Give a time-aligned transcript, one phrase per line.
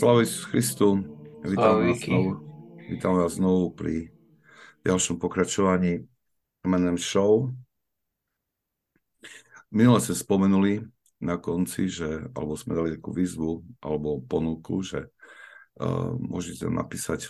[0.00, 1.04] Sláva Isus Christu.
[1.44, 2.30] Vítam vás, znovu,
[2.88, 4.08] vítam vás znovu pri
[4.80, 6.08] ďalšom pokračovaní
[6.64, 7.52] M&M Show.
[9.68, 10.72] Minule sme spomenuli
[11.20, 15.04] na konci, že, alebo sme dali takú výzvu, alebo ponuku, že
[15.84, 17.28] uh, môžete napísať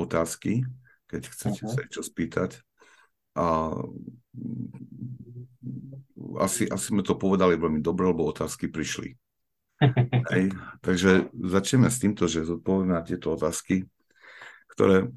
[0.00, 0.64] otázky,
[1.12, 1.76] keď chcete uh-huh.
[1.76, 2.64] sa niečo spýtať.
[3.36, 3.76] A
[6.40, 9.12] asi, asi sme to povedali veľmi dobre, lebo otázky prišli.
[10.34, 10.50] Hej.
[10.82, 13.86] Takže začneme s týmto, že zodpovieme na tieto otázky,
[14.74, 15.10] ktoré,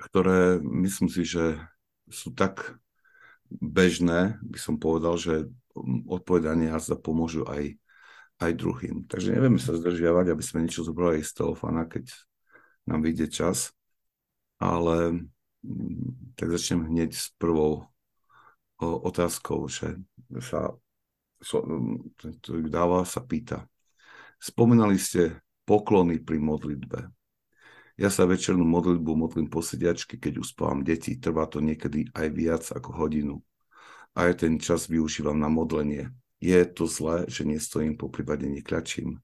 [0.00, 1.60] ktoré myslím si, že
[2.08, 2.76] sú tak
[3.48, 5.48] bežné, by som povedal, že
[6.08, 7.76] odpovedanie za pomôžu aj,
[8.40, 9.04] aj druhým.
[9.06, 12.08] Takže nevieme sa zdržiavať, aby sme niečo zobrali z telefóna, keď
[12.88, 13.76] nám vyjde čas,
[14.56, 15.28] ale
[15.60, 17.84] mm, tak začnem hneď s prvou
[18.80, 19.96] otázkou, že
[20.40, 20.76] sa
[22.68, 23.68] dáva, sa pýta.
[24.36, 27.10] Spomenali ste poklony pri modlitbe.
[27.96, 31.16] Ja sa večernú modlitbu modlím po sediačke, keď uspávam deti.
[31.16, 33.40] Trvá to niekedy aj viac ako hodinu.
[34.12, 36.12] A aj ten čas využívam na modlenie.
[36.36, 39.16] Je to zlé, že nestojím, po prípade nekľačím.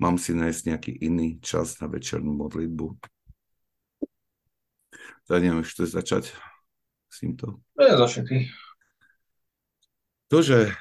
[0.00, 2.96] Mám si nájsť nejaký iný čas na večernú modlitbu.
[5.28, 6.32] Tak neviem, ešte začať
[7.12, 7.60] s týmto.
[7.76, 8.48] Ja začne
[10.32, 10.72] To, že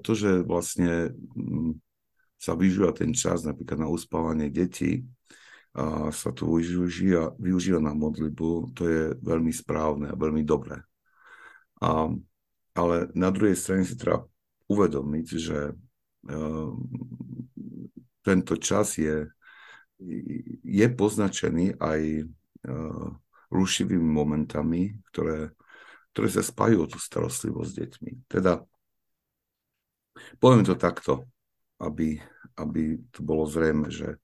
[0.00, 1.74] to, že vlastne mm,
[2.38, 5.02] sa využíva ten čas napríklad na uspávanie detí,
[5.76, 10.80] a sa to využíva, využíva na modlitbu, to je veľmi správne a veľmi dobré.
[11.84, 12.08] A,
[12.72, 14.24] ale na druhej strane si treba
[14.72, 16.72] uvedomiť, že uh,
[18.24, 19.28] tento čas je,
[20.64, 23.12] je poznačený aj uh,
[23.52, 25.52] rušivými momentami, ktoré,
[26.16, 28.12] ktoré sa spájajú o tú starostlivosť s deťmi.
[28.32, 28.64] Teda
[30.40, 31.28] Poviem to takto,
[31.80, 32.20] aby,
[32.56, 34.16] aby to bolo zrejme, že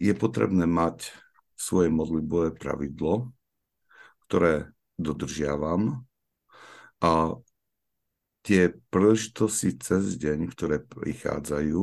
[0.00, 1.12] je potrebné mať
[1.56, 3.32] svoje modlitbové pravidlo,
[4.26, 6.04] ktoré dodržiavam
[7.04, 7.36] a
[8.42, 11.82] tie príležitosti cez deň, ktoré prichádzajú,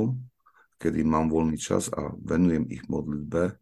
[0.80, 3.56] kedy mám voľný čas a venujem ich modlitbe,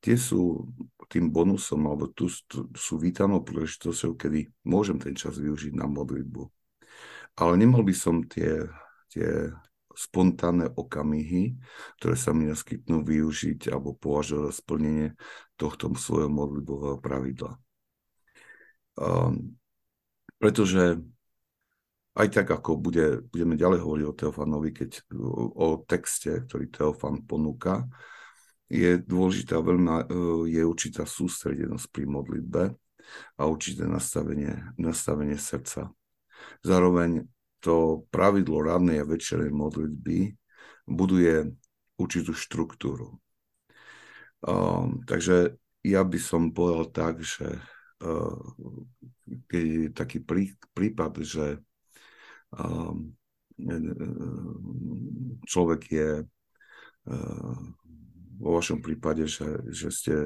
[0.00, 0.70] tie sú
[1.08, 2.28] tým bonusom, alebo tu,
[2.76, 6.57] sú vítanou príležitosťou, kedy môžem ten čas využiť na modlitbu.
[7.38, 8.66] Ale nemal by som tie,
[9.14, 9.54] tie
[9.94, 11.58] spontánne okamihy,
[11.98, 15.08] ktoré sa mi naskytnú využiť alebo považovať za splnenie
[15.58, 17.58] tohto svojho modlitbového pravidla.
[18.98, 19.58] Um,
[20.38, 20.98] pretože
[22.18, 27.22] aj tak, ako bude, budeme ďalej hovoriť o Teofanovi, keď o, o texte, ktorý Teofan
[27.22, 27.86] ponúka,
[28.66, 30.04] je dôležitá veľmi, e,
[30.58, 32.62] je určitá sústredenosť pri modlitbe
[33.38, 35.94] a určité nastavenie, nastavenie srdca.
[36.62, 37.26] Zároveň
[37.58, 40.34] to pravidlo rannej a večernej modlitby
[40.86, 41.50] buduje
[41.98, 43.18] určitú štruktúru.
[44.38, 47.58] Um, takže ja by som povedal tak, že
[48.06, 48.38] uh,
[49.50, 51.58] je taký prí, prípad, že
[52.54, 53.10] um,
[55.42, 57.58] človek je uh,
[58.38, 60.16] vo vašom prípade, že, že, ste,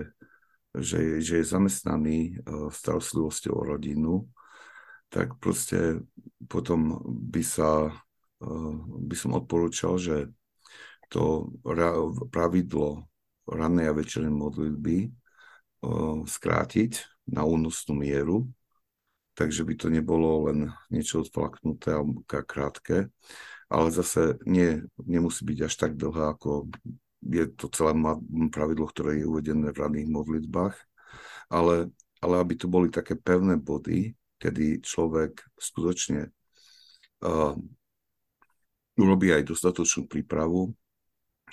[0.76, 4.28] že, že je zamestnaný uh, starostlivosťou o rodinu,
[5.12, 6.00] tak proste
[6.48, 7.92] potom by sa,
[8.40, 10.32] eh, by som odporúčal, že
[11.12, 11.52] to
[12.32, 13.04] pravidlo
[13.44, 18.48] rannej a večernej modlitby eh, skrátiť na únosnú mieru,
[19.36, 22.02] takže by to nebolo len niečo odflaknuté a
[22.42, 23.12] krátke,
[23.68, 26.72] ale zase nie, nemusí byť až tak dlhé, ako
[27.22, 27.94] je to celé
[28.50, 30.74] pravidlo, ktoré je uvedené v ranných modlitbách,
[31.52, 34.10] ale, ale aby to boli také pevné body,
[34.42, 36.26] kedy človek skutočne
[37.22, 37.54] uh,
[38.98, 40.74] urobí aj dostatočnú prípravu,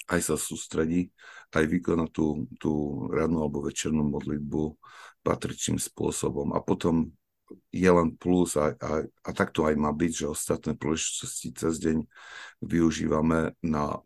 [0.09, 1.13] aj sa sústredí,
[1.53, 4.74] aj vykoná tú, tú rannú alebo večernú modlitbu
[5.21, 6.57] patričným spôsobom.
[6.57, 7.13] A potom
[7.74, 11.81] je len plus a, a, a tak to aj má byť, že ostatné príležitosti cez
[11.81, 12.06] deň
[12.62, 13.97] využívame na,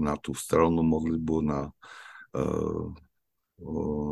[0.00, 1.60] na tú stranú modlitbu, na,
[2.36, 2.84] uh,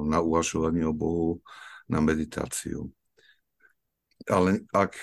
[0.06, 1.40] na uvažovanie o Bohu,
[1.88, 2.92] na meditáciu.
[4.28, 4.94] Ale ak,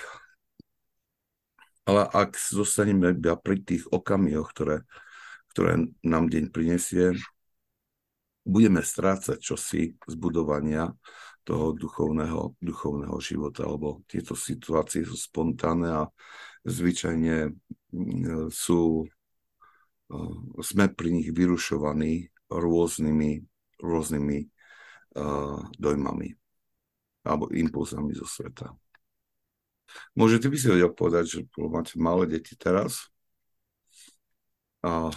[1.83, 4.87] ale ak zostaneme iba pri tých okamihoch, ktoré,
[5.51, 7.17] ktoré nám deň prinesie,
[8.47, 10.89] budeme strácať čosi z budovania
[11.43, 16.03] toho duchovného, duchovného života, lebo tieto situácie sú spontánne a
[16.65, 17.49] zvyčajne
[17.93, 19.05] mm, sú,
[20.61, 23.31] sme pri nich vyrušovaní rôznymi,
[23.81, 24.39] rôznymi
[25.17, 26.29] uh, dojmami
[27.25, 28.73] alebo impulzami zo sveta.
[30.13, 33.09] Môžete by si vedel povedať, že máte malé deti teraz
[34.83, 35.11] a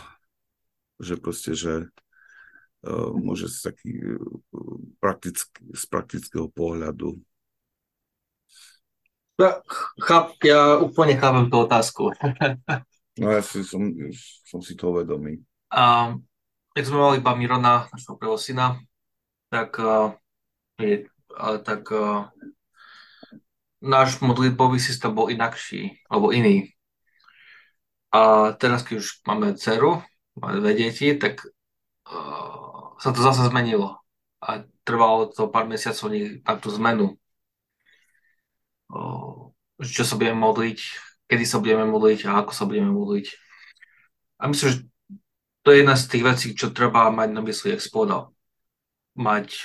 [1.02, 1.90] že proste, že
[2.86, 7.19] uh, môže z taký uh, praktický, z praktického pohľadu.
[9.40, 9.58] Ja,
[9.98, 12.14] cháp, ja úplne chápem tú otázku.
[13.20, 13.82] no ja si, som,
[14.46, 15.42] som si to vedomý.
[15.72, 16.14] A
[16.78, 18.78] jak sme mali iba Mirona, našho prvého syna,
[19.50, 20.14] tak, uh,
[20.78, 22.30] je, ale tak uh,
[23.82, 26.70] náš modlitbový systém bol inakší, alebo iný.
[28.14, 29.99] A teraz, keď už máme dceru,
[30.38, 31.43] máme dve deti, tak
[32.06, 33.99] uh, sa to zase zmenilo.
[34.38, 37.19] A trvalo to pár mesiacov na tú zmenu.
[38.93, 39.50] Uh,
[39.82, 40.78] čo sa budeme modliť,
[41.26, 43.26] kedy sa budeme modliť a ako sa budeme modliť.
[44.38, 44.78] A myslím, že
[45.62, 48.35] to je jedna z tých vecí, čo treba mať na mysli, jak spodal.
[49.19, 49.62] Mať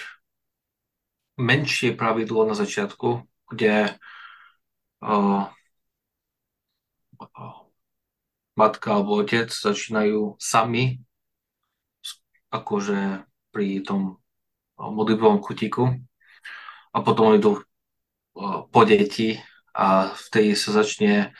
[1.37, 3.95] menšie pravidlo na začiatku, kde
[5.03, 5.47] uh,
[8.57, 10.97] matka alebo otec začínajú sami
[12.49, 14.17] akože pri tom
[14.77, 15.93] modlitbovom kutíku
[16.93, 17.61] a potom idú
[18.69, 19.37] po deti
[19.73, 21.33] a vtedy sa začne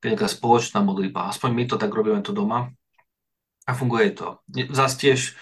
[0.00, 1.30] nejaká spoločná modlitba.
[1.30, 2.70] Aspoň my to tak robíme tu doma
[3.66, 4.40] a funguje to.
[4.72, 5.34] Zas tiež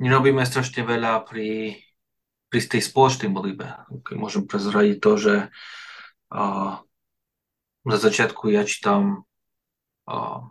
[0.00, 1.76] nerobíme strašne veľa pri,
[2.50, 3.66] pri tej spoločnej modlitbe.
[4.02, 5.34] Okay, môžem prezradiť to, že
[6.34, 6.82] uh,
[7.86, 9.22] na začiatku ja čítam
[10.10, 10.50] uh,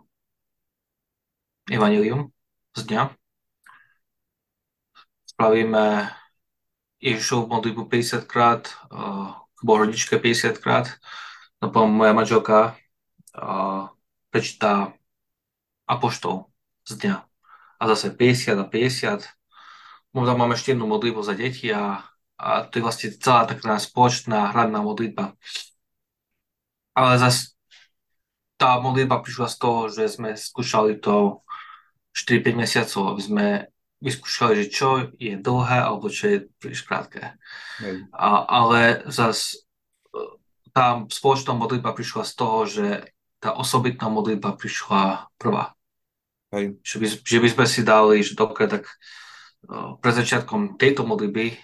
[1.68, 2.32] Evangelium
[2.72, 3.02] z dňa.
[5.28, 6.10] Spravíme
[7.04, 10.88] Ježišovu modlitbu 50 krát, uh, Bohorodičke 50 krát.
[11.60, 12.80] No potom moja manželka
[13.36, 13.92] uh,
[14.32, 14.96] prečíta
[15.84, 16.48] Apoštol
[16.88, 17.16] z dňa.
[17.80, 19.39] A zase 50 a 50.
[20.10, 22.02] Možno máme ešte jednu modlitbu za deti a,
[22.34, 25.38] a to je vlastne celá taká spoločná hradná modlitba.
[26.98, 27.54] Ale zase
[28.58, 31.46] tá modlitba prišla z toho, že sme skúšali to
[32.12, 33.46] 4-5 mesiacov, aby sme
[34.02, 34.88] vyskúšali, že čo
[35.20, 37.36] je dlhé alebo čo je príliš krátke.
[38.12, 39.64] A, ale zase
[40.72, 42.86] tá spoločná modlitba prišla z toho, že
[43.40, 45.72] tá osobitná modlitba prišla prvá.
[46.52, 46.76] Hej.
[46.82, 48.84] Že, by, že by sme si dali, že dobre, tak
[50.00, 51.56] pred začiatkom tejto modlitby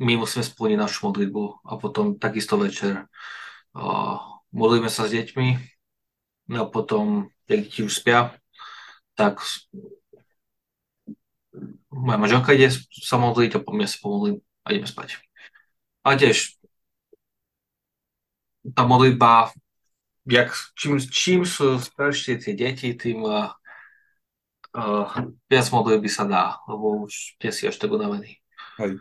[0.00, 3.04] my musíme splniť našu modlitbu a potom takisto večer
[3.76, 4.16] uh,
[4.52, 5.80] modlíme sa s deťmi
[6.50, 8.34] No a potom, keď deti už spia,
[9.14, 9.38] tak
[11.94, 15.22] moja manželka ide sa modliť a po mne sa pomodlím a ideme spať.
[16.02, 16.58] A tiež
[18.74, 19.54] tá modlitba,
[20.26, 23.22] jak, čím, čím sú staršie tie deti, tým
[24.76, 25.06] uh, uh,
[25.50, 28.38] viac modlitby sa dá, lebo už nie si až tak unavený.
[28.78, 28.98] Hej.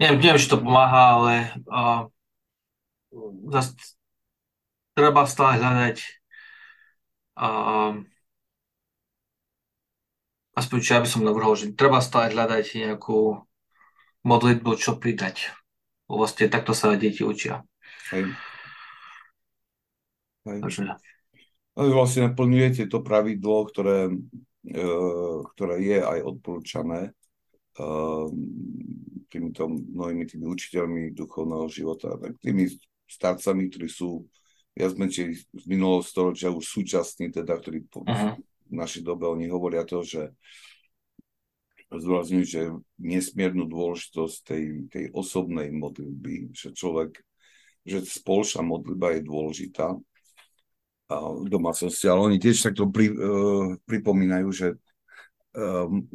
[0.00, 1.32] Neviem, neviem, či to pomáha, ale
[1.68, 2.08] uh,
[3.52, 3.76] zase
[4.94, 5.96] treba stále hľadať
[7.40, 7.48] a
[10.60, 13.40] aspoň čo ja by som navrhol, že treba stále hľadať nejakú
[14.28, 15.48] modlitbu, čo pridať.
[16.04, 17.64] Vlastne takto sa deti učia.
[18.12, 18.34] Hej.
[20.44, 20.58] Hej.
[20.60, 20.82] Takže...
[21.78, 24.12] No, vlastne naplňujete to pravidlo, ktoré,
[25.56, 27.12] ktoré je aj odporúčané e,
[29.32, 32.68] týmito mnohými tými učiteľmi duchovného života, tak tými
[33.08, 34.28] starcami, ktorí sú
[34.76, 38.38] viac menej z minulého storočia už súčasní, teda, ktorí po, uh-huh.
[38.68, 40.30] v našej dobe oni hovoria to, že
[41.90, 42.62] zdôrazňujú, že
[43.02, 47.18] nesmiernu dôležitosť tej, tej osobnej modlitby, že človek,
[47.82, 49.98] že spoločná modlitba je dôležitá
[51.50, 54.68] domácnosti, ale oni tiež takto pri, uh, pripomínajú, že
[55.58, 56.06] um,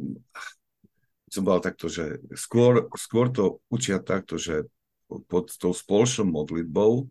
[1.28, 4.64] som povedal takto, že skôr, skôr to učia takto, že
[5.28, 7.06] pod tou spoločnou modlitbou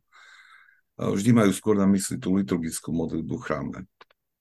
[0.95, 3.79] vždy majú skôr na mysli tú liturgickú modlitbu chráme.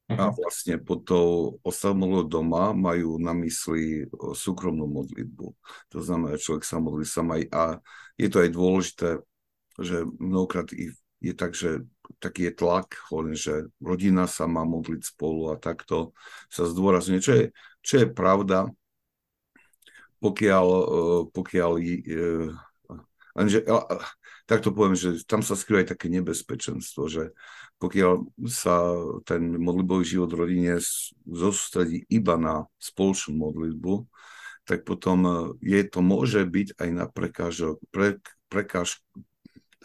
[0.04, 0.20] Uh-huh.
[0.20, 0.34] A mhm.
[0.36, 5.46] vlastne pod tou osamolou doma majú na mysli súkromnú modlitbu.
[5.90, 7.62] To znamená, že človek sa modlí sám aj a
[8.20, 9.08] je to aj dôležité,
[9.80, 10.70] že mnohokrát
[11.18, 11.82] je tak, že
[12.18, 12.88] taký je tlak,
[13.34, 16.16] že rodina sa má modliť spolu a takto
[16.48, 17.44] sa zdôrazňuje, čo je,
[17.84, 18.68] čo je pravda,
[20.24, 20.84] pokiaľ, e,
[21.32, 21.70] pokiaľ
[23.34, 23.60] lenže
[24.44, 27.32] tak to poviem, že tam sa skrýva aj také nebezpečenstvo, že
[27.80, 28.12] pokiaľ
[28.48, 28.92] sa
[29.24, 30.74] ten modlitbový život v rodine
[31.24, 33.94] zostredí iba na spoločnú modlitbu,
[34.64, 39.00] tak potom e, je to môže byť aj na prekážok, pre, prekáž,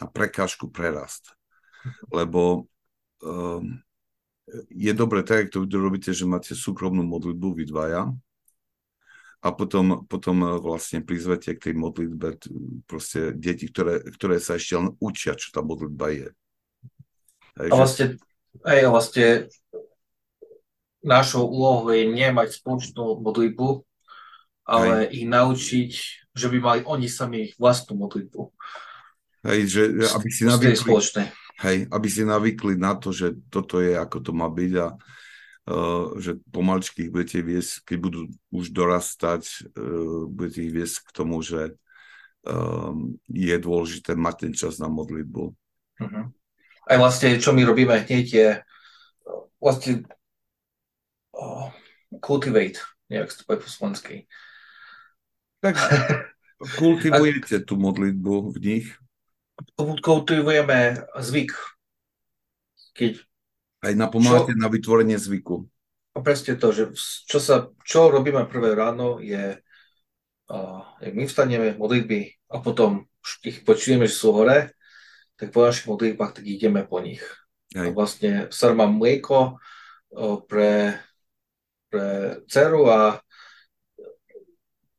[0.00, 1.36] na prekážku prerast.
[2.10, 2.66] Lebo
[3.24, 3.62] um,
[4.68, 8.10] je dobre tak, ak to robíte, že máte súkromnú modlitbu vy dvaja,
[9.40, 12.28] a potom, potom eh, vlastne prizvete k tej modlitbe
[12.84, 16.28] proste deti, ktoré, ktoré sa ešte len učia, čo tá modlitba je.
[17.56, 18.06] Hej, a vlastne,
[18.62, 19.26] aj vlastne
[21.00, 23.68] našou úlohou je nemať spoločnú modlitbu,
[24.68, 25.16] ale Hej.
[25.16, 25.90] ich naučiť,
[26.36, 28.52] že by mali oni sami vlastnú modlitbu.
[29.40, 30.92] Hej, že aby si navykli,
[31.60, 36.16] hej, aby si navykli na to, že toto je, ako to má byť a uh,
[36.16, 41.44] že pomaličky ich budete viesť, keď budú už dorastať, uh, budete ich viesť k tomu,
[41.44, 41.76] že
[42.48, 45.44] um, je dôležité mať ten čas na modlitbu.
[46.00, 46.24] Uh-huh.
[46.88, 48.48] Aj vlastne, čo my robíme hneď je
[49.60, 50.08] vlastne
[51.36, 51.68] uh,
[52.24, 52.80] cultivate,
[53.12, 54.24] nejak to po slovensky.
[55.60, 55.76] Tak
[56.80, 58.86] kultivujete tú modlitbu v nich?
[59.78, 61.52] Kultivujeme zvyk.
[62.96, 63.12] Keď
[63.80, 65.64] Aj napomáhate čo, na vytvorenie zvyku.
[66.20, 66.84] Presne to, že
[67.24, 69.56] čo, sa, čo robíme prvé ráno je,
[70.50, 73.08] uh, jak my vstaneme modlitby a potom
[73.46, 74.76] ich počujeme, že sú hore,
[75.40, 77.24] tak po našich modlitbách tak ideme po nich.
[77.72, 77.88] Aj.
[77.88, 81.00] A vlastne sa mám mlieko uh, pre,
[81.88, 83.22] pre dceru a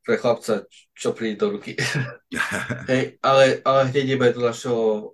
[0.02, 0.66] pre chlapca,
[0.98, 1.78] čo príde do ruky.
[2.90, 5.14] Hej, ale, ale hneď iba do našeho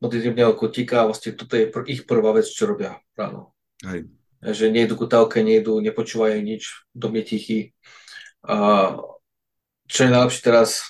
[0.00, 3.52] modlitebného kotíka a vlastne toto je pr- ich prvá vec, čo robia ráno.
[3.84, 4.08] Hej.
[4.40, 7.60] Že nejdu ku telke, nejdu, nepočúvajú nič, dom je tichý.
[8.40, 8.96] A
[9.84, 10.88] čo je najlepšie teraz,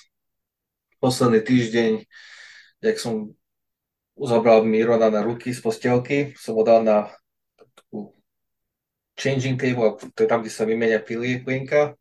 [1.03, 1.91] posledný týždeň,
[2.79, 3.35] jak som
[4.15, 7.11] zabral Mirona na ruky z postielky, som ho dal na
[7.57, 8.15] takú
[9.19, 11.99] changing table, to je tam, kde sa vymenia pily, plienka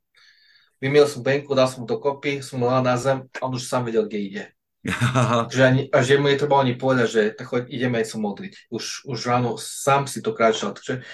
[0.80, 3.87] vymiel som penku, dal som to kopy, som ho na zem a on už sám
[3.87, 4.44] vedel, kde ide.
[5.52, 8.72] že ani, a že mu je treba ani povedať, že tak choď, ideme sa modliť.
[8.72, 10.72] Už, už ráno sám si to kráčal.
[10.72, 11.04] Takže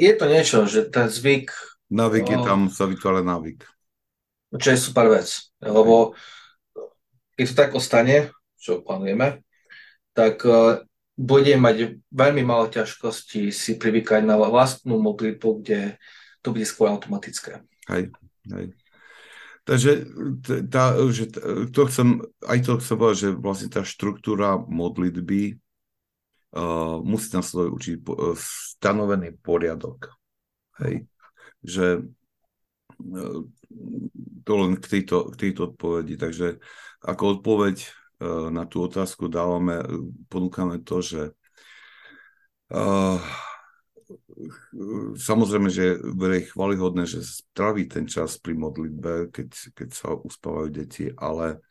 [0.00, 1.52] je to niečo, že ten zvyk...
[1.92, 3.68] Navyk je tam, sa vytvára návyk.
[4.56, 5.28] Čo je super vec,
[5.60, 6.16] lebo
[7.36, 9.44] keď to tak ostane, čo plánujeme,
[10.14, 10.80] tak uh,
[11.18, 16.00] bude mať veľmi málo ťažkosti si privykať na vlastnú modlitbu, kde
[16.40, 17.62] to bude skôr automatické.
[17.90, 18.14] Hej.
[18.52, 18.76] Hej.
[19.64, 20.04] Takže
[20.68, 21.32] tá, že
[21.72, 25.56] to chcem, aj to chcem povedať, že vlastne tá štruktúra modlitby
[26.52, 30.12] uh, musí svoj určitý uh, stanovený poriadok.
[30.84, 31.08] Hej.
[31.64, 33.40] Že uh,
[34.44, 36.20] to len k tejto, k tejto odpovedi.
[36.20, 36.60] Takže
[37.00, 37.76] ako odpoveď
[38.20, 39.80] uh, na tú otázku dávame,
[40.28, 41.32] ponúkame to, že
[42.68, 43.16] uh,
[45.14, 51.10] samozrejme, že je chvalihodné, že straví ten čas pri modlitbe, keď, keď sa uspávajú deti,
[51.14, 51.62] ale,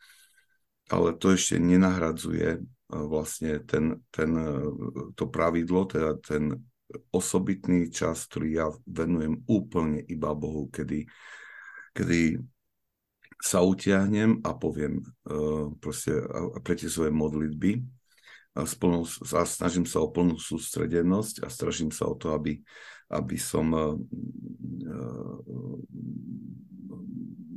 [0.87, 4.51] ale to ešte nenahradzuje e, vlastne ten, ten, e,
[5.13, 6.55] to pravidlo, teda ten
[7.11, 11.09] osobitný čas, ktorý ja venujem úplne iba Bohu, kedy,
[11.91, 12.37] kedy
[13.43, 17.83] sa utiahnem a poviem uh, proste a preti svoje modlitby
[18.53, 22.61] a, a snažím sa o plnú sústredenosť a snažím sa o to, aby,
[23.09, 23.97] aby som uh,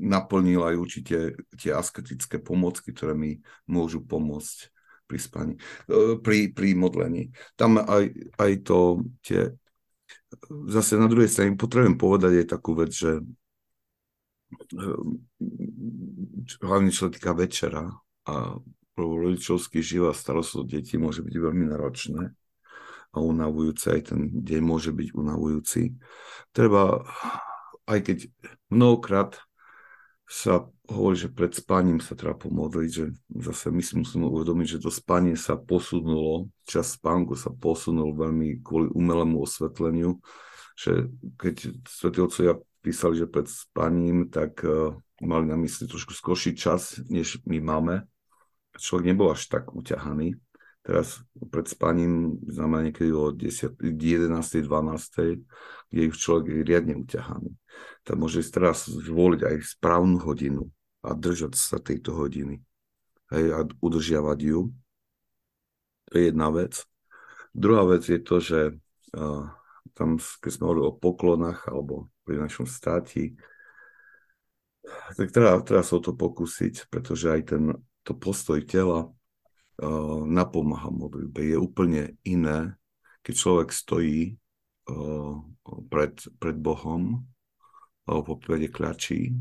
[0.01, 1.17] naplnil aj určite
[1.61, 4.73] tie asketické pomocky, ktoré mi môžu pomôcť
[5.05, 5.55] pri spaní,
[5.93, 7.29] uh, pri, pri modlení.
[7.61, 9.53] Tam aj, aj to tie
[10.69, 13.21] zase na druhej strane potrebujem povedať aj takú vec, že
[16.63, 17.91] hlavne čo sa týka večera
[18.27, 18.59] a
[18.97, 22.33] rodičovský život a starosť o deti môže byť veľmi náročné
[23.13, 25.97] a unavujúce, aj ten deň môže byť unavujúci.
[26.53, 27.05] Treba,
[27.89, 28.19] aj keď
[28.69, 29.41] mnohokrát
[30.27, 34.83] sa hovorí, že pred spaním sa treba pomodliť, že zase my si musíme uvedomiť, že
[34.83, 40.19] to spanie sa posunulo, čas spánku sa posunul veľmi kvôli umelému osvetleniu,
[40.75, 46.59] že keď svätí otcovia písali, že pred spaním, tak uh, mali na mysli trošku skorší
[46.59, 47.95] čas, než my máme,
[48.79, 50.37] človek nebol až tak uťahaný.
[50.87, 51.19] Teraz
[51.51, 54.31] pred spaním znamená niekedy o 10, 11.
[54.63, 55.43] 12.
[55.91, 57.51] kde už človek je riadne uťahaný.
[58.07, 60.71] Tak môže teraz zvoliť aj správnu hodinu
[61.03, 62.63] a držať sa tejto hodiny.
[63.35, 64.71] Hej, a udržiavať ju.
[66.07, 66.87] To je jedna vec.
[67.51, 68.61] Druhá vec je to, že
[69.19, 69.51] uh,
[69.99, 73.35] tam, keď sme hovorili o poklonách alebo pri našom státi,
[75.19, 77.75] tak treba, treba sa o to pokúsiť, pretože aj ten
[78.07, 79.11] to postoj tela
[79.83, 81.43] uh, napomáha modlitbe.
[81.43, 82.79] Je úplne iné,
[83.27, 84.39] keď človek stojí
[84.87, 85.43] uh,
[85.91, 87.27] pred, pred Bohom,
[88.07, 89.35] uh, po prípade kľačí,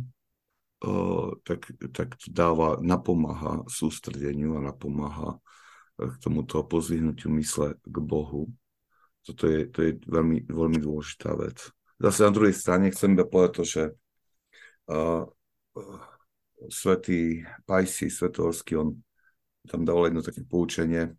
[0.81, 5.37] uh, tak, tak to dáva, napomáha sústredeniu a napomáha
[5.95, 8.49] k tomuto pozvihnutiu mysle k Bohu.
[9.23, 11.69] Toto je, to je veľmi, veľmi dôležitá vec.
[12.01, 13.83] Zase na druhej strane chcem povedať to, že
[14.91, 15.23] uh,
[16.71, 18.99] svetý Pajsi Svetovský, on
[19.65, 21.13] tam dal jedno také poučenie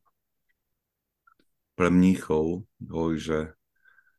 [1.76, 3.38] pre mníchov, hovorí, že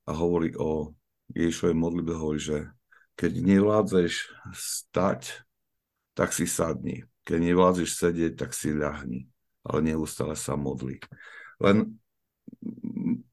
[0.07, 0.95] a hovorí o
[1.35, 2.57] Ježišovej modlitbe, hovorí, že
[3.17, 4.13] keď nevládzeš
[4.55, 5.43] stať,
[6.13, 7.03] tak si sadni.
[7.27, 9.27] Keď nevládzeš sedieť, tak si ľahni.
[9.67, 11.01] Ale neustále sa modli.
[11.59, 11.97] Len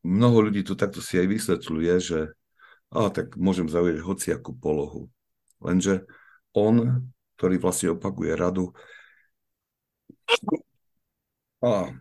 [0.02, 2.20] mnoho ľudí tu takto si aj vysvetľuje, že
[2.90, 5.10] a tak môžem zaujať hociakú polohu.
[5.62, 6.06] Lenže
[6.54, 8.72] on, ktorý vlastne opakuje radu,
[11.64, 11.92] a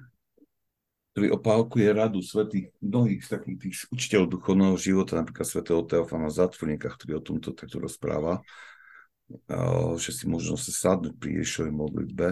[1.14, 6.90] ktorý opálkuje radu svetých, mnohých z takých tých učiteľov duchovného života, napríklad svetého Teofana Zatvorníka,
[6.90, 8.42] ktorý o tomto takto rozpráva,
[10.02, 12.28] že si možno sa sadnúť pri Ježišovej modlitbe,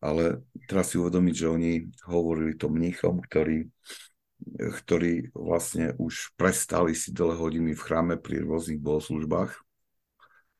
[0.00, 1.72] ale teraz si uvedomiť, že oni
[2.08, 3.68] hovorili to mníchom, ktorí,
[4.58, 9.60] ktorí vlastne už prestali si dlhé hodiny v chráme pri rôznych bohoslužbách.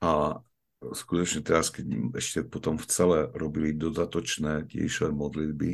[0.05, 0.45] A
[0.93, 5.71] skutočne teraz, keď ešte potom v celé robili dodatočné Ježišové modlitby,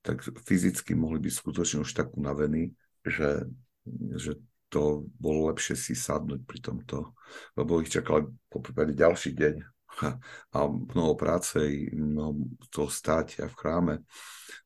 [0.00, 3.44] tak fyzicky mohli byť skutočne už tak unavení, že,
[4.16, 4.38] že
[4.68, 7.16] to bolo lepšie si sadnúť pri tomto,
[7.56, 9.54] lebo ich čakal po prípade ďalší deň
[10.54, 11.58] a mnoho práce,
[11.90, 12.36] mnoho
[12.68, 13.94] toho státia v chráme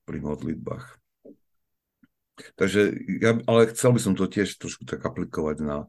[0.05, 0.87] pri modlitbách.
[2.59, 2.81] Takže
[3.23, 5.87] ja, ale chcel by som to tiež trošku tak aplikovať na,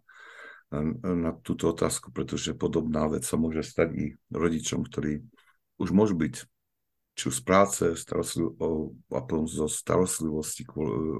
[0.81, 5.21] na, túto otázku, pretože podobná vec sa môže stať i rodičom, ktorí
[5.77, 6.49] už môžu byť
[7.13, 8.89] či už z práce, starostliv- o,
[9.45, 10.65] zo starostlivosti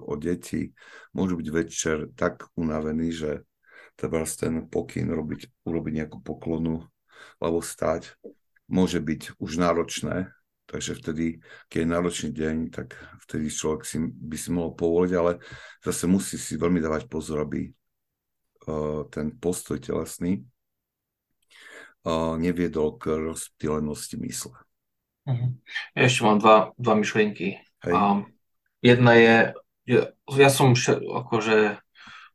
[0.02, 0.74] o deti,
[1.14, 3.46] môžu byť večer tak unavení, že
[3.94, 6.82] treba ten pokyn robiť, urobiť nejakú poklonu
[7.38, 8.18] alebo stať,
[8.66, 10.34] môže byť už náročné,
[10.66, 12.98] takže vtedy, keď je náročný deň, tak
[13.30, 15.38] vtedy človek si, by si mohol povoliť, ale
[15.86, 17.70] zase musí si veľmi dávať pozor, aby
[19.12, 20.44] ten postoj telesný
[22.08, 24.56] uh, neviedol k rozptýlenosti mysle.
[25.24, 25.56] Uh-huh.
[25.96, 27.64] Ja ešte mám dva, dva myšlienky.
[27.88, 28.28] Um,
[28.84, 29.36] jedna je,
[29.88, 30.02] ja,
[30.36, 31.80] ja som še, akože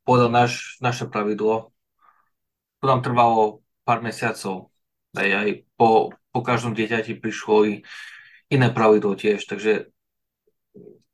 [0.05, 1.73] povedal naš, naše pravidlo,
[2.81, 4.73] to nám trvalo pár mesiacov.
[5.17, 7.75] Aj, aj po, po každom dieťati prišlo i
[8.49, 9.93] iné pravidlo tiež, takže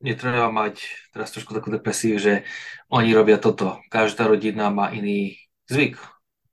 [0.05, 0.85] netreba mať
[1.16, 2.44] teraz trošku takú depresiu, že
[2.92, 3.81] oni robia toto.
[3.88, 5.96] Každá rodina má iný zvyk.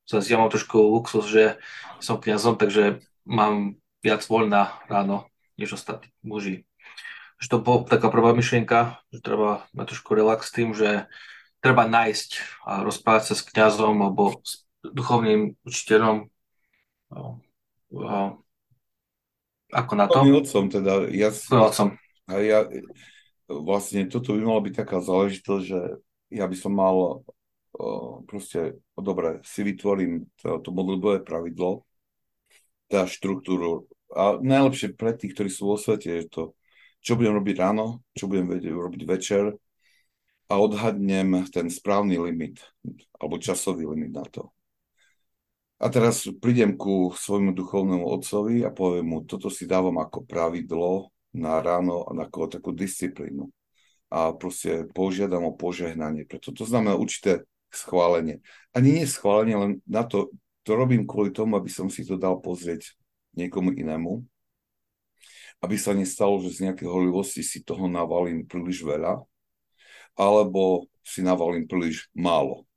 [0.07, 1.59] Zase ja mám trošku luxus, že
[1.99, 6.65] som kňazom, takže mám viac voľná ráno, než ostatní muži.
[7.37, 11.05] Že to bola taká prvá myšlienka, že treba mať trošku relax s tým, že
[11.61, 12.29] treba nájsť
[12.65, 16.25] a rozprávať sa s kňazom alebo s duchovným učiteľom.
[19.69, 20.25] Ako na to?
[20.25, 21.05] otcom teda.
[21.13, 22.00] Ja, otcom.
[22.31, 22.63] A ja,
[23.51, 25.79] vlastne toto by malo byť taká záležitosť, že
[26.31, 27.27] ja by som mal
[28.27, 31.83] proste, dobre, si vytvorím to, to modlitbové pravidlo,
[32.87, 33.87] teda štruktúru.
[34.11, 36.43] A najlepšie pre tých, ktorí sú vo svete, je to,
[36.99, 39.55] čo budem robiť ráno, čo budem robiť večer
[40.51, 42.59] a odhadnem ten správny limit
[43.15, 44.51] alebo časový limit na to.
[45.81, 51.09] A teraz prídem ku svojmu duchovnému otcovi a poviem mu, toto si dávam ako pravidlo
[51.31, 53.47] na ráno ako takú disciplínu.
[54.11, 56.27] A proste požiadam o požehnanie.
[56.27, 58.43] Preto to znamená určité schválenie.
[58.75, 60.27] Ani nie schválenie, len na to,
[60.67, 62.91] to robím kvôli tomu, aby som si to dal pozrieť
[63.39, 64.19] niekomu inému.
[65.63, 69.23] Aby sa nestalo, že z nejakej horlivosti si toho navalím príliš veľa,
[70.19, 72.67] alebo si navalím príliš málo.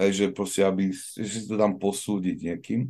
[0.00, 2.88] Hej, že proste, aby že si to dám posúdiť niekým,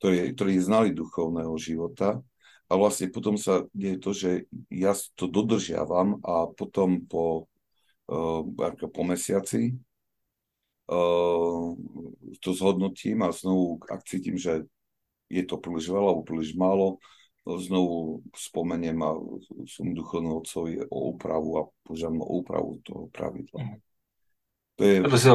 [0.00, 2.24] ktorí, ktorí znali duchovného života
[2.72, 4.30] a vlastne potom sa deje to, že
[4.72, 7.44] ja to dodržiavam a potom po,
[8.08, 8.40] uh,
[8.88, 9.76] po mesiaci
[10.88, 11.76] uh,
[12.40, 14.64] to zhodnotím a znovu, ak cítim, že
[15.28, 16.96] je to príliš veľa alebo príliš málo,
[17.44, 19.20] znovu spomeniem a
[19.68, 23.60] som duchovnú otcovi o úpravu a požiadam o úpravu toho pravidla.
[23.68, 23.76] Mhm.
[24.80, 24.94] To je...
[25.04, 25.28] To si,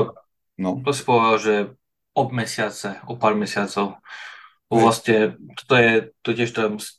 [0.58, 0.82] no.
[0.82, 1.54] to si povedal, že
[2.18, 4.02] ob mesiace, o pár mesiacov.
[4.68, 5.92] Vlastne, to je,
[6.24, 6.52] to tiež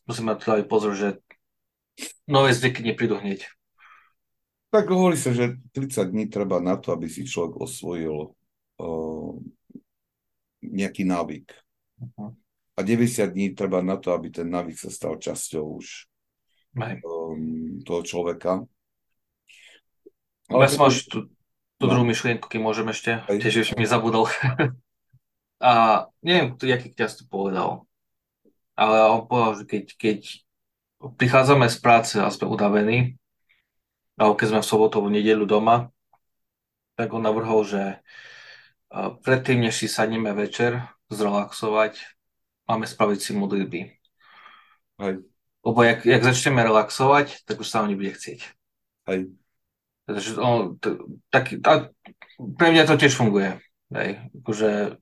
[0.08, 1.20] musím mať aj pozor, že
[2.24, 3.44] nové zvyky neprídu hneď.
[4.72, 8.32] Tak hovorí sa, že 30 dní treba na to, aby si človek osvojil
[8.80, 9.32] uh,
[10.64, 11.48] nejaký návyk.
[12.00, 12.32] Uh-huh
[12.78, 16.06] a 90 dní treba na to, aby ten návyk sa stal časťou už
[17.02, 18.62] um, toho človeka.
[20.46, 21.26] Ale ja som máš tú,
[21.82, 21.90] tú no.
[21.90, 24.30] druhú myšlienku, keď môžem ešte, tiež už mi zabudol.
[25.58, 27.86] a neviem, aký kňaz to povedal,
[28.78, 30.18] ale on povedal, že keď, keď
[31.18, 33.18] prichádzame z práce a sme udavení,
[34.18, 35.90] alebo keď sme v sobotu, v nedelu doma,
[36.98, 38.02] tak on navrhol, že
[39.22, 41.98] predtým, než si sadneme večer, zrelaxovať,
[42.66, 43.80] máme spraviť si modlitby.
[44.98, 45.14] Hej.
[45.62, 48.40] Lebo jak, jak začneme relaxovať, tak už sa vám nebude chcieť.
[49.10, 49.34] Hej.
[50.06, 50.98] Pretože on, t-
[51.30, 51.90] tak, tá,
[52.38, 53.58] pre mňa to tiež funguje.
[53.94, 54.22] Hej.
[54.42, 54.98] Akože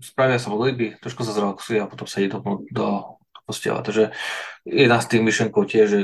[0.00, 2.40] spravia sa modlitby, trošku sa zrelaxuje a potom sa ide do,
[2.72, 2.86] do,
[3.20, 3.84] do postela.
[3.84, 4.10] Takže
[4.64, 6.00] jedna z tých myšlenkov tiež, že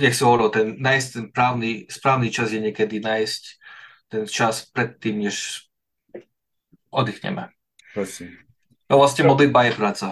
[0.00, 3.42] jak si hovoril, ten, nájsť ten právny, správny čas je niekedy nájsť
[4.10, 5.66] ten čas predtým, než
[6.90, 7.54] oddychneme.
[7.94, 8.34] Presne.
[8.90, 10.06] No vlastne modlitba je práca.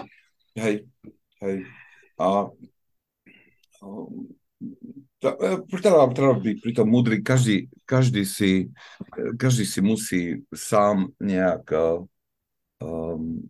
[0.55, 0.87] Hej,
[1.43, 1.57] hej.
[2.15, 2.47] A
[5.19, 7.19] treba, treba byť pri tom múdry.
[7.19, 8.71] Každý, každý, si,
[9.35, 10.21] každý si musí
[10.55, 11.67] sám nejak
[12.83, 13.47] um,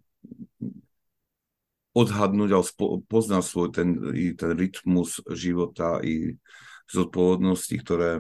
[1.94, 6.38] odhadnúť alebo poznať svoj ten, i ten rytmus života i
[6.90, 8.12] zodpovednosti, ktoré,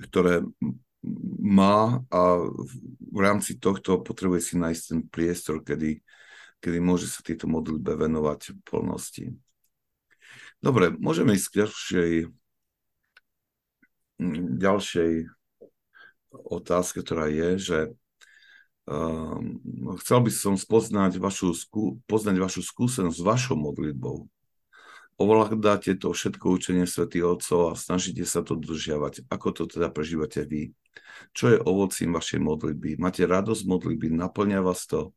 [0.00, 0.44] ktoré
[1.42, 2.22] má a
[3.12, 5.98] v rámci tohto potrebuje si nájsť ten priestor, kedy,
[6.62, 9.24] kedy môže sa tieto modlitbe venovať v plnosti.
[10.62, 12.12] Dobre, môžeme ísť k ďalšej,
[14.62, 15.12] ďalšej
[16.30, 17.78] otázke, ktorá je, že
[20.02, 21.54] chcel by som spoznať vašu,
[22.10, 24.26] poznať vašu skúsenosť s vašou modlitbou.
[25.20, 29.30] Ovládate to všetko učenie svätých Otcov a snažíte sa to dodržiavať.
[29.30, 30.74] Ako to teda prežívate vy?
[31.30, 32.98] Čo je ovocím vašej modlitby?
[32.98, 34.18] Máte radosť modlitby?
[34.18, 35.14] Naplňa vás to?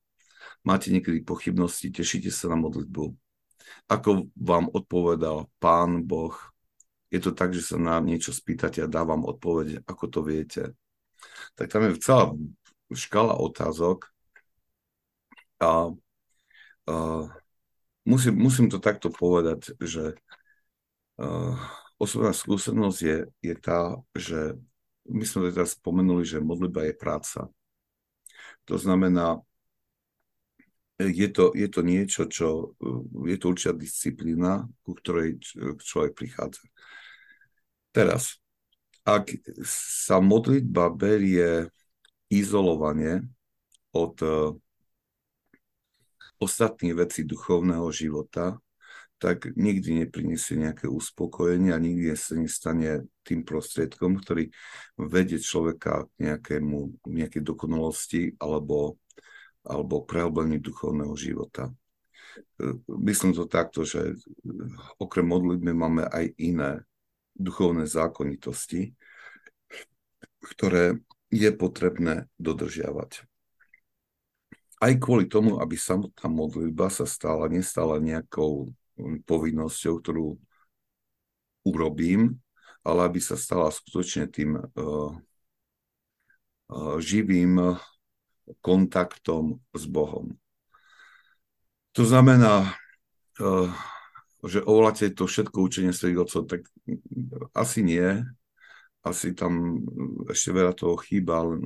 [0.61, 1.89] Máte niekedy pochybnosti?
[1.89, 3.03] Tešíte sa na modlitbu?
[3.89, 6.37] Ako vám odpovedal Pán Boh?
[7.09, 10.77] Je to tak, že sa na niečo spýtate a dávam odpoveď, ako to viete?
[11.57, 12.29] Tak tam je celá
[12.93, 14.11] škala otázok
[15.61, 15.89] a,
[16.85, 16.95] a
[18.05, 20.13] musím, musím to takto povedať, že
[21.17, 21.57] uh,
[21.97, 24.59] osobná skúsenosť je, je tá, že
[25.05, 27.39] my sme teraz spomenuli, že modlitba je práca.
[28.65, 29.41] To znamená,
[30.97, 32.73] je to, je to niečo, čo
[33.27, 35.37] je to určitá disciplína, ku ktorej
[35.77, 36.63] človek prichádza.
[37.91, 38.39] Teraz,
[39.05, 39.29] ak
[39.67, 41.69] sa modlitba berie
[42.29, 43.25] izolovanie
[43.95, 44.53] od uh,
[46.39, 48.59] ostatných vecí duchovného života,
[49.15, 54.51] tak nikdy nepriniesie nejaké uspokojenie a nikdy sa nestane tým prostriedkom, ktorý
[54.99, 58.99] vedie človeka k nejakému, nejakej dokonalosti alebo,
[59.63, 61.71] alebo prehlbení duchovného života.
[62.59, 62.75] E,
[63.07, 64.19] myslím to takto, že
[64.99, 66.83] okrem modlitby máme aj iné
[67.39, 68.91] duchovné zákonitosti,
[70.43, 70.99] ktoré
[71.35, 73.27] je potrebné dodržiavať.
[74.79, 78.71] Aj kvôli tomu, aby samotná modlitba sa stala, nestala nejakou
[79.27, 80.39] povinnosťou, ktorú
[81.67, 82.39] urobím,
[82.85, 85.11] ale aby sa stala skutočne tým uh,
[86.69, 87.75] uh, živým
[88.61, 90.37] kontaktom s Bohom.
[91.97, 92.75] To znamená,
[93.41, 93.71] uh,
[94.45, 96.61] že ovoláte to všetko učenie svojich otcov, tak
[97.57, 98.21] asi nie,
[99.05, 99.85] asi tam
[100.25, 101.61] ešte veľa toho chýba, ale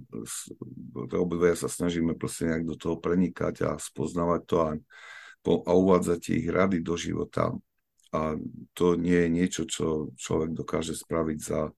[1.15, 4.69] obidve sa snažíme proste nejak do toho prenikať a spoznávať to a,
[5.47, 7.56] a uvádzať ich rady do života.
[8.12, 8.36] A
[8.75, 11.71] to nie je niečo, čo človek dokáže spraviť za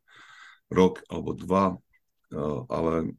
[0.74, 1.78] rok alebo dva,
[2.72, 3.12] ale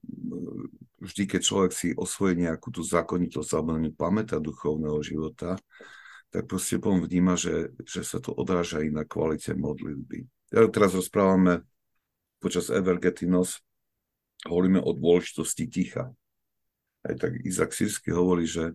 [0.99, 5.61] vždy, keď človek si osvojí nejakú tú zákonitosť alebo pamäta duchovného života,
[6.33, 10.25] tak proste potom vníma, že, že sa to odráža i na kvalite modlitby.
[10.49, 11.69] Ja teraz rozprávame
[12.43, 13.63] počas Evergetinos
[14.43, 16.11] hovoríme o dôležitosti ticha.
[17.07, 18.75] Aj tak Izak Sirsky hovorí, že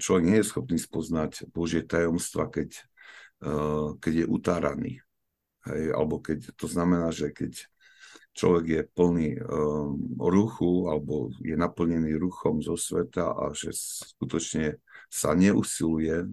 [0.00, 2.80] človek nie je schopný spoznať Božie tajomstva, keď,
[4.00, 4.92] keď je utáraný.
[5.68, 7.68] Hej, alebo keď, to znamená, že keď
[8.32, 14.78] človek je plný um, ruchu alebo je naplnený ruchom zo sveta a že skutočne
[15.10, 16.24] sa neusiluje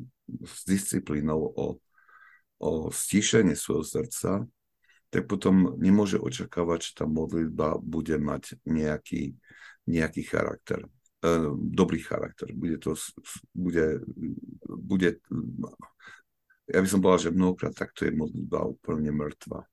[0.45, 1.67] s disciplínou o,
[2.61, 4.45] o stíšenie svojho srdca,
[5.09, 9.37] tak potom nemôže očakávať, že tá modlitba bude mať nejaký,
[9.87, 10.83] nejaký charakter.
[11.23, 12.51] E, dobrý charakter.
[12.51, 12.97] Bude to,
[13.53, 14.03] bude,
[14.67, 15.21] bude,
[16.67, 19.63] ja by som povedal, že mnohokrát takto je modlitba úplne mŕtva.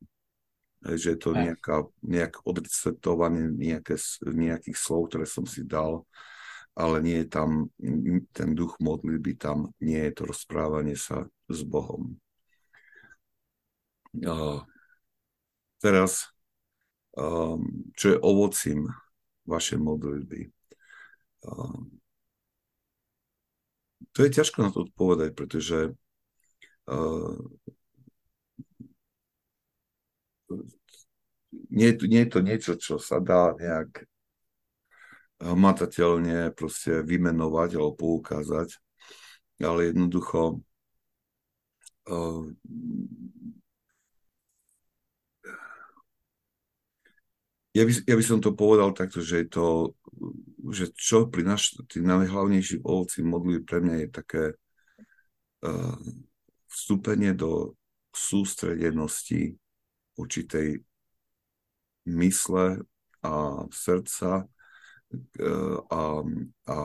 [0.83, 3.95] Že je to nejaká, nejak odrecetovanie nejaké,
[4.27, 6.03] nejakých slov, ktoré som si dal,
[6.75, 7.69] ale nie je tam
[8.33, 12.17] ten duch modlitby, tam nie je to rozprávanie sa s Bohom.
[14.13, 14.61] Uh,
[15.83, 16.31] teraz,
[17.19, 18.87] um, čo je ovocím
[19.51, 20.41] vašej modlitby.
[21.43, 21.99] Um,
[24.15, 25.91] to je ťažko na to odpovedať, pretože
[26.87, 27.37] uh,
[31.75, 34.07] nie, nie je to niečo, čo sa dá nejak
[35.43, 38.79] hmatateľne proste vymenovať alebo poukázať,
[39.59, 40.63] ale jednoducho
[42.07, 42.47] uh,
[47.73, 49.67] ja by, ja by som to povedal takto, že je to,
[50.73, 54.45] že čo prináša tí najhlavnejší ovoci modlí pre mňa je také
[55.65, 55.97] uh,
[56.69, 57.73] vstúpenie do
[58.13, 59.57] sústredenosti
[60.21, 60.85] určitej
[62.13, 62.85] mysle
[63.25, 66.03] a srdca uh, a,
[66.69, 66.77] a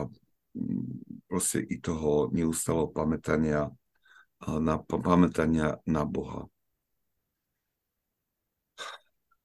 [1.28, 3.68] proste i toho neustáleho pamätania
[4.40, 6.48] na, pamätania na Boha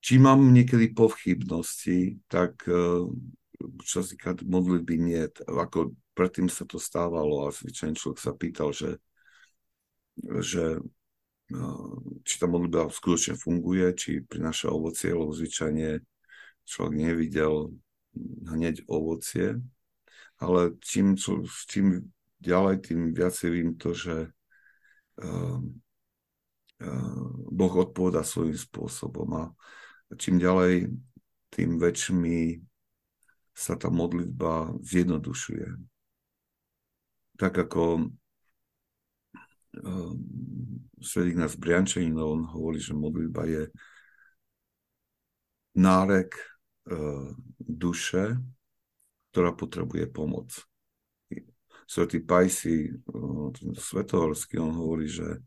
[0.03, 3.07] či mám niekedy pochybnosti, tak eh,
[3.87, 5.23] čo sa týka modlitby nie.
[5.47, 8.99] Ako predtým sa to stávalo a zvyčajne človek sa pýtal, že,
[10.43, 10.83] že
[11.55, 11.91] eh,
[12.27, 16.03] či tá modlitba skutočne funguje, či prináša ovocie, lebo zvyčajne
[16.67, 17.71] človek nevidel
[18.43, 19.55] hneď ovocie.
[20.43, 21.15] Ale čím,
[21.71, 22.11] čím
[22.43, 24.27] ďalej, tým viacej vím to, že
[25.23, 25.61] uh,
[27.47, 29.29] Boh odpoveda svojím spôsobom.
[29.39, 29.43] A
[30.17, 30.89] čím ďalej,
[31.53, 32.61] tým väčšmi
[33.53, 35.67] sa tá modlitba zjednodušuje.
[37.37, 38.09] Tak ako
[39.83, 40.13] uh,
[41.03, 43.63] Svedík nás Briančaninov, on hovorí, že modlitba je
[45.77, 46.33] nárek
[46.89, 47.29] uh,
[47.61, 48.37] duše,
[49.29, 50.49] ktorá potrebuje pomoc.
[51.85, 55.41] Svetý Pajsi, uh, svetohorský, on hovorí, že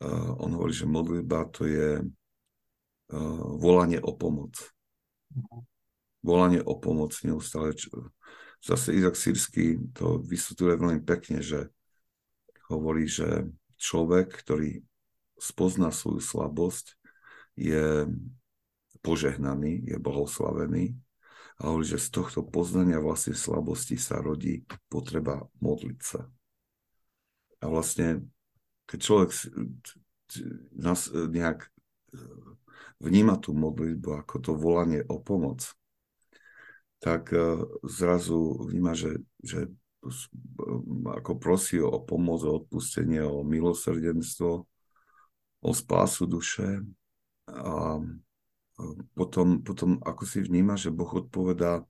[0.00, 2.00] uh, on hovorí, že modlitba to je
[3.58, 4.56] volanie o pomoc.
[6.22, 7.74] Volanie o pomoc neustále.
[8.60, 11.72] Zase Izak Sírsky to vysvetľuje veľmi pekne, že
[12.68, 13.48] hovorí, že
[13.80, 14.84] človek, ktorý
[15.40, 16.94] spozná svoju slabosť,
[17.56, 18.04] je
[19.00, 20.92] požehnaný, je blahoslavený
[21.60, 26.28] a hovorí, že z tohto poznania vlastnej slabosti sa rodí potreba modliť sa.
[27.60, 28.28] A vlastne,
[28.84, 29.28] keď človek
[30.76, 31.68] nás nejak
[33.00, 35.72] vníma tú modlitbu ako to volanie o pomoc,
[37.00, 39.72] tak e, zrazu vníma, že, že
[41.20, 44.64] ako prosí o pomoc, o odpustenie, o milosrdenstvo,
[45.60, 46.84] o spásu duše.
[47.48, 48.00] A
[49.16, 51.84] potom, potom ako si vníma, že Boh odpovedá e,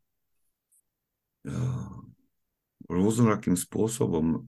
[2.86, 4.38] rôznorakým spôsobom, e,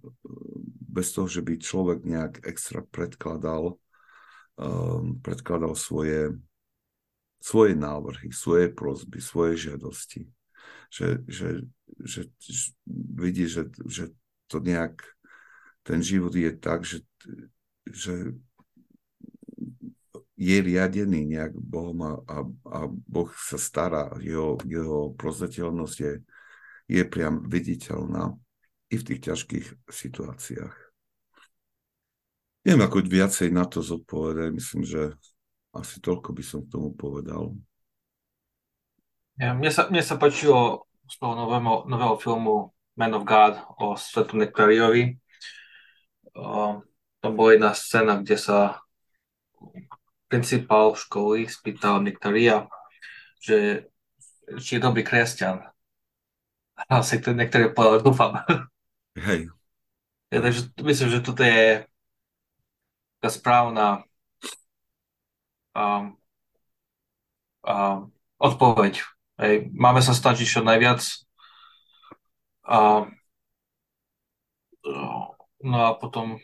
[0.92, 3.80] bez toho, že by človek nejak extra predkladal,
[5.24, 6.36] predkladal svoje
[7.42, 10.30] svoje návrhy, svoje prozby, svoje žiadosti.
[10.94, 11.48] Že, že,
[12.06, 12.64] že, že
[13.18, 14.14] vidí, že, že
[14.46, 15.02] to nejak,
[15.82, 17.02] ten život je tak, že,
[17.90, 18.38] že
[20.38, 26.12] je riadený nejak Bohom a, a, a Boh sa stará, jeho, jeho prozreteľnosť je,
[26.86, 28.36] je priam viditeľná
[28.92, 30.76] i v tých ťažkých situáciách.
[32.62, 34.54] Neviem, ako viacej na to zodpovedať.
[34.54, 35.18] Myslím, že
[35.72, 37.56] asi toľko by som k tomu povedal.
[39.40, 43.96] Ja, mne, sa, mne sa páčilo z toho nového, nového filmu Man of God o
[43.96, 45.16] Svetu Nektariovi.
[47.20, 48.84] Tam bola jedna scéna, kde sa
[50.28, 52.68] principál školy spýtal Nektaria,
[53.40, 53.88] že
[54.60, 55.64] či je dobrý kresťan.
[56.76, 58.32] A si ten Nektaria povedal, dúfam.
[59.16, 59.48] Hej.
[60.32, 61.84] Ja, takže myslím, že toto je
[63.20, 64.04] tá správna
[65.76, 66.16] um,
[67.66, 67.98] um,
[68.38, 69.02] odpoveď.
[69.40, 69.70] Hej.
[69.72, 71.02] Máme sa snažiť čo najviac.
[72.68, 73.08] A,
[75.62, 76.38] no a potom...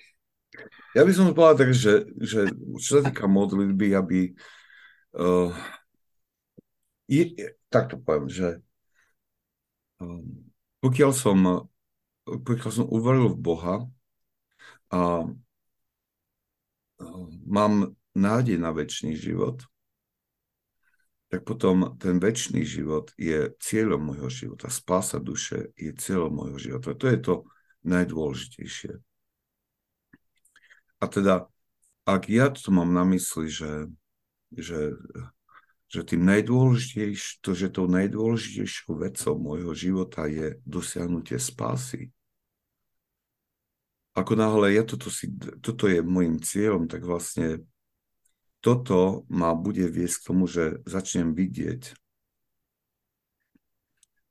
[0.96, 2.50] Ja by som povedal tak, že, že
[2.82, 4.34] čo sa týka modlitby, aby
[5.14, 5.52] uh,
[7.06, 8.58] je, tak to poviem, že
[10.02, 10.48] um,
[10.82, 11.68] pokiaľ som
[12.28, 13.76] pokiaľ som uveril v Boha
[14.92, 15.24] a
[17.48, 19.62] mám nádej na väčší život,
[21.28, 24.72] tak potom ten väčší život je cieľom môjho života.
[24.72, 26.96] Spása duše je cieľom môjho života.
[26.96, 27.34] To je to
[27.84, 28.96] najdôležitejšie.
[30.98, 31.46] A teda,
[32.08, 33.86] ak ja to mám na mysli, že,
[34.50, 34.96] že,
[35.92, 42.10] že tým najdôležitejším, to, že tou najdôležitejšou vecou môjho života je dosiahnutie spásy,
[44.18, 45.30] ako náhle ja toto, si,
[45.62, 47.62] toto je môjim cieľom, tak vlastne
[48.68, 51.96] toto ma bude viesť k tomu, že začnem vidieť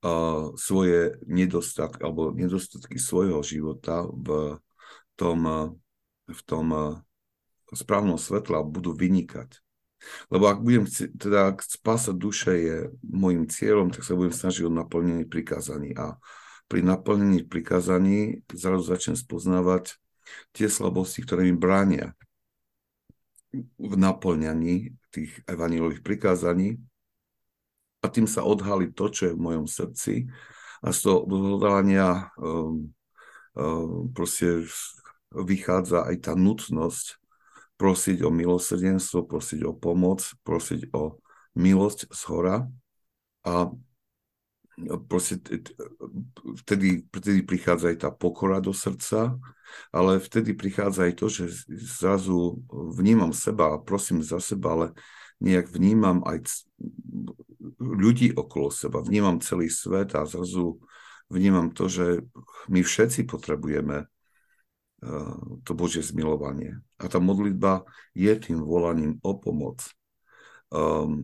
[0.06, 4.62] uh, svoje nedostatky alebo nedostatky svojho života v
[5.18, 5.40] tom,
[6.30, 7.02] v tom uh,
[7.74, 9.58] správnom svetle a budú vynikať.
[10.30, 10.86] Lebo ak budem
[11.18, 15.98] teda ak spása duše je môjim cieľom, tak sa budem snažiť o naplnenie prikázaní.
[15.98, 16.22] A
[16.70, 19.98] pri naplnení prikázaní zrazu začnem spoznávať
[20.54, 22.14] tie slabosti, ktoré mi bránia
[23.56, 26.78] v naplňaní tých evanílových prikázaní.
[28.08, 30.32] Tým sa odhalí to, čo je v mojom srdci.
[30.80, 32.88] A z toho odhodlania um,
[33.58, 34.64] um, proste
[35.34, 37.20] vychádza aj tá nutnosť
[37.76, 41.20] prosiť o milosrdenstvo, prosiť o pomoc, prosiť o
[41.58, 42.58] milosť z hora.
[43.44, 43.70] A
[45.10, 45.42] proste
[46.62, 49.34] vtedy, vtedy prichádza aj tá pokora do srdca,
[49.90, 54.88] ale vtedy prichádza aj to, že zrazu vnímam seba a prosím za seba, ale
[55.42, 56.66] nejak vnímam aj
[57.82, 60.78] ľudí okolo seba, vnímam celý svet a zrazu
[61.30, 62.22] vnímam to, že
[62.70, 66.78] my všetci potrebujeme eh, to Božie zmilovanie.
[67.02, 67.82] A tá modlitba
[68.14, 69.90] je tým volaním o pomoc.
[70.68, 71.24] Um,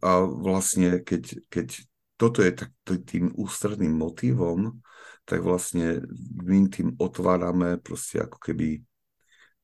[0.00, 1.84] a vlastne, keď, keď
[2.16, 4.80] toto je tak, tým ústredným motivom,
[5.28, 6.00] tak vlastne
[6.40, 8.80] my tým otvárame proste ako keby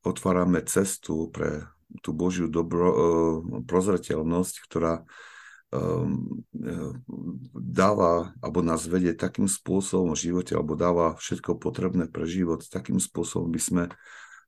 [0.02, 1.64] otvárame cestu pre
[2.00, 2.96] tú Božiu dobro, uh,
[3.68, 5.04] prozreteľnosť, ktorá
[5.72, 6.44] um,
[7.52, 13.00] dáva, alebo nás vedie takým spôsobom v živote, alebo dáva všetko potrebné pre život, takým
[13.00, 13.84] spôsobom by sme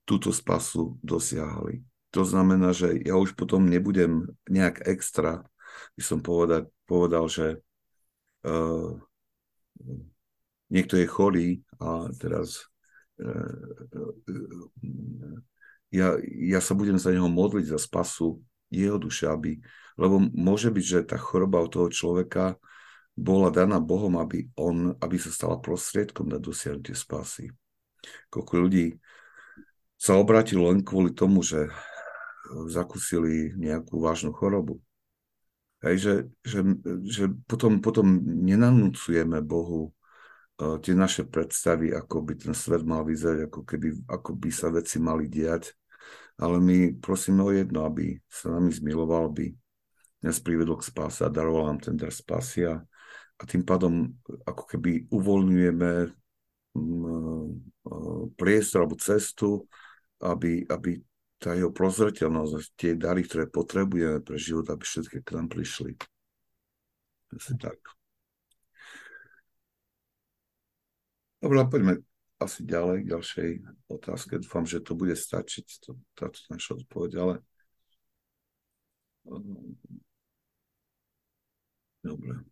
[0.04, 1.84] túto spasu dosiahli.
[2.12, 5.42] To znamená, že ja už potom nebudem nejak extra,
[5.98, 7.63] by som povedal, povedal že
[8.44, 8.94] uh,
[10.70, 11.48] niekto je chorý
[11.80, 12.68] a teraz
[13.20, 14.64] uh,
[15.94, 19.62] ja, ja sa budem za neho modliť za spasu jeho duše, aby,
[19.94, 22.58] lebo môže byť, že tá choroba od toho človeka
[23.14, 27.54] bola daná Bohom, aby on, aby sa stala prostriedkom na dosiahnutie spasy.
[28.26, 28.98] Koľko ľudí
[29.94, 31.70] sa obratilo len kvôli tomu, že
[32.68, 34.82] zakúsili nejakú vážnu chorobu.
[35.84, 36.60] Hej, že, že,
[37.04, 43.52] že potom, potom nenanúcujeme Bohu uh, tie naše predstavy, ako by ten svet mal vyzerať,
[43.52, 45.76] ako, keby, ako by sa veci mali diať.
[46.40, 49.52] Ale my prosíme o jedno, aby sa nami zmiloval, aby
[50.24, 52.80] nás privedol k spáse a daroval nám ten dar spásy a,
[53.36, 54.08] a tým pádom
[54.48, 55.90] ako keby uvoľňujeme
[56.80, 57.44] mm,
[58.40, 59.68] priestor alebo cestu,
[60.24, 60.96] aby, aby
[61.38, 65.98] tá jeho prozreteľnosť, tie dary, ktoré potrebujeme pre život, aby všetky k nám prišli.
[67.34, 67.78] Asi tak.
[71.42, 71.94] Dobre, poďme
[72.40, 73.48] asi ďalej k ďalšej
[73.92, 74.32] otázke.
[74.40, 77.34] Dúfam, že to bude stačiť, to, táto naša odpoveď, ale
[82.04, 82.44] Dobre.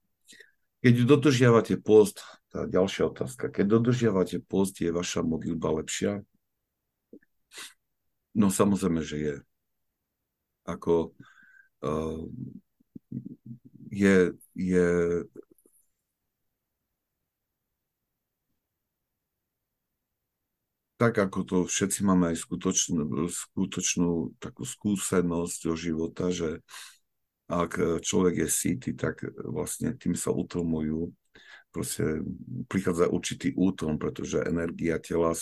[0.82, 6.24] Keď dodržiavate post, tá ďalšia otázka, keď dodržiavate post, je vaša modlitba lepšia?
[8.32, 9.36] No samozrejme, že je.
[10.64, 11.12] Ako
[11.82, 12.22] uh,
[13.90, 14.88] je, je
[21.02, 26.62] tak ako to všetci máme aj skutočnú, skutočnú takú skúsenosť do života, že
[27.50, 31.10] ak človek je síty, tak vlastne tým sa utlmujú.
[31.74, 32.22] Proste
[32.70, 35.34] prichádza určitý útlm, pretože energia tela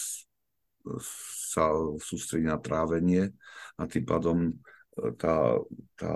[1.04, 3.32] sa sústredí na trávenie
[3.76, 4.52] a tým pádom e,
[5.20, 5.60] tá,
[5.96, 6.12] tá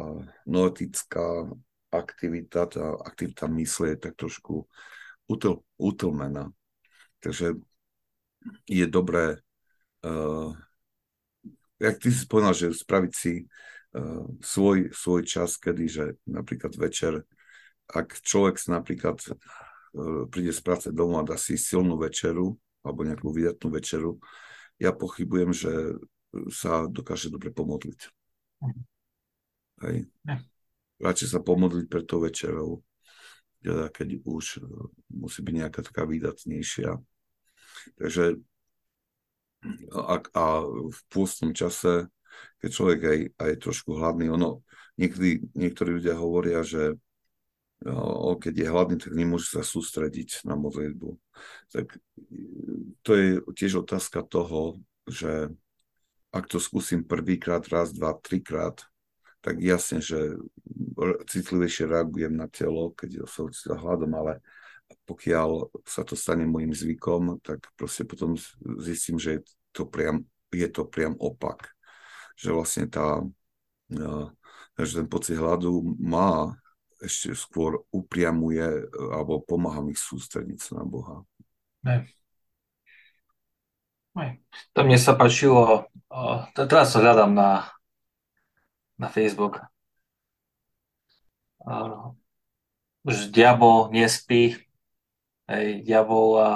[0.48, 1.48] noetická
[1.94, 4.66] aktivita, tá aktivita mysle je tak trošku
[5.31, 6.50] utl, utlmená.
[7.22, 7.55] Takže
[8.68, 9.40] je dobré,
[10.05, 10.53] uh,
[11.81, 17.24] jak ty si povedal, že spraviť si uh, svoj, svoj čas, kedy, že napríklad večer,
[17.88, 23.33] ak človek napríklad uh, príde z práce domov a dá si silnú večeru, alebo nejakú
[23.33, 24.20] vydatnú večeru,
[24.79, 25.73] ja pochybujem, že
[26.51, 28.01] sa dokáže dobre pomodliť.
[29.85, 30.11] Hej.
[30.99, 32.83] Radšej sa pomodliť pred tou večerou,
[33.63, 34.63] teda keď už
[35.15, 36.99] musí byť nejaká taká výdatnejšia
[37.99, 38.41] Takže
[39.93, 42.09] a, a v pôstnom čase,
[42.61, 44.61] keď človek aj, aj je trošku hladný, ono,
[45.01, 46.97] niekedy, niektorí ľudia hovoria, že
[48.38, 51.19] keď je hladný, tak nemôže sa sústrediť na modlitbu.
[51.73, 51.98] Tak
[53.05, 55.53] to je tiež otázka toho, že
[56.35, 58.83] ak to skúsim prvýkrát, raz, dva, trikrát,
[59.44, 60.40] tak jasne, že
[61.29, 64.40] citlivejšie reagujem na telo, keď som hladom, ale
[65.05, 68.40] pokiaľ sa to stane môjim zvykom, tak proste potom
[68.81, 69.40] zistím, že je
[69.77, 71.69] to priam, je to priam opak.
[72.40, 73.21] Že vlastne tá,
[74.81, 76.57] že ten pocit hladu má
[77.05, 78.65] ešte skôr upriamuje
[79.13, 81.23] alebo pomáha mi sústrediť sa na Boha.
[81.85, 82.09] Ne.
[84.15, 84.40] Ne.
[84.73, 85.90] To mne sa páčilo,
[86.55, 87.67] teraz sa hľadám na,
[88.94, 89.59] na Facebook.
[93.05, 94.55] Už diabol nespí,
[95.44, 96.50] Hej, diabol a,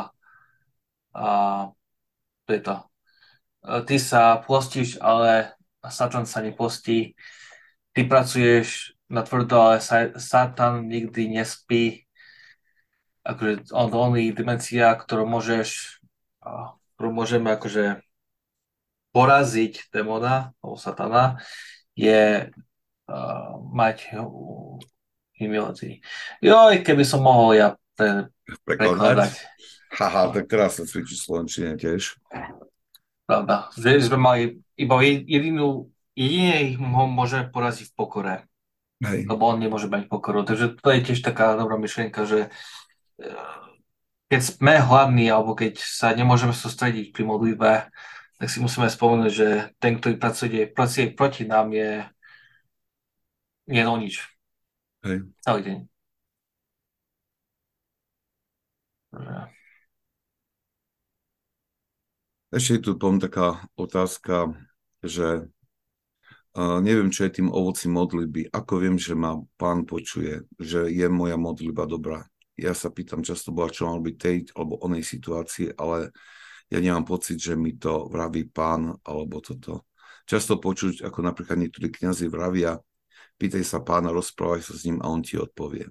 [1.13, 1.27] a
[2.49, 2.77] to je to.
[3.85, 5.53] Ty sa postíš, ale
[5.85, 7.13] Satan sa nepostí.
[7.93, 9.79] Ty pracuješ natvrdo, ale
[10.17, 12.05] Satan nikdy nespí.
[13.25, 16.01] Akože on only dimenzia, ktorú môžeš,
[16.97, 18.01] ktorú môžeme akože
[19.13, 21.41] poraziť démona, alebo satana,
[21.97, 24.17] je uh, mať
[25.37, 26.01] humility.
[26.41, 28.33] Joj, keby som mohol ja pre,
[28.65, 29.33] prekladať.
[29.89, 32.21] Haha, tak teraz sa cvičí Slovenčine tiež.
[33.29, 33.69] Pravda.
[33.77, 34.43] Že sme mali
[34.77, 38.48] iba jedinú, jedine ich môže poraziť v pokore.
[38.99, 39.31] Hej.
[39.31, 40.43] Lebo on nemôže mať pokoru.
[40.43, 42.51] Takže to je tiež taká dobrá myšlienka, že
[43.23, 43.59] eh,
[44.29, 47.73] keď sme hladní, alebo keď sa nemôžeme sústrediť pri modlitbe,
[48.39, 49.49] tak si musíme spomenúť, že
[49.83, 52.07] ten, ktorý pracuje, pracuje proti nám, je,
[53.67, 54.23] je no nič.
[55.03, 55.27] Hej.
[55.43, 55.79] Celý deň.
[62.49, 64.57] Ešte je tu potom taká otázka,
[65.05, 65.49] že
[66.59, 68.51] neviem, čo je tým ovocím modlitby.
[68.51, 72.27] Ako viem, že ma pán počuje, že je moja modlitba dobrá.
[72.59, 76.11] Ja sa pýtam často, bola, čo mal byť tej alebo onej situácii, ale
[76.69, 79.87] ja nemám pocit, že mi to vraví pán alebo toto.
[80.29, 82.77] Často počuť, ako napríklad niektorí kniazy vravia,
[83.39, 85.89] pýtaj sa pána, rozprávaj sa s ním a on ti odpovie.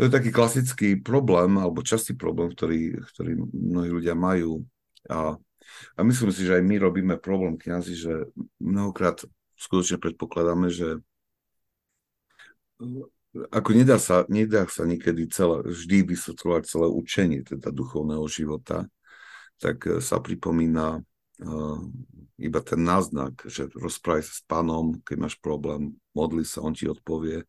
[0.00, 4.64] To je taký klasický problém, alebo častý problém, ktorý, ktorý mnohí ľudia majú.
[5.10, 5.36] A,
[5.96, 8.14] a myslím si, že aj my robíme problém kniazy, že
[8.58, 9.24] mnohokrát
[9.56, 11.00] skutočne predpokladáme, že
[13.32, 18.84] ako nedá sa, nedá sa niekedy celé, vždy vysvetľovať celé učenie teda duchovného života,
[19.56, 21.78] tak e, sa pripomína uh,
[22.36, 26.90] iba ten náznak, že rozprávaj sa s pánom, keď máš problém, modli sa, on ti
[26.90, 27.46] odpovie,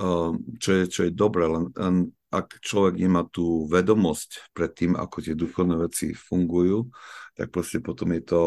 [0.00, 4.94] uh, čo, je, čo je dobré, len, len ak človek nemá tú vedomosť pred tým,
[4.94, 6.86] ako tie duchovné veci fungujú,
[7.34, 8.40] tak proste potom je to,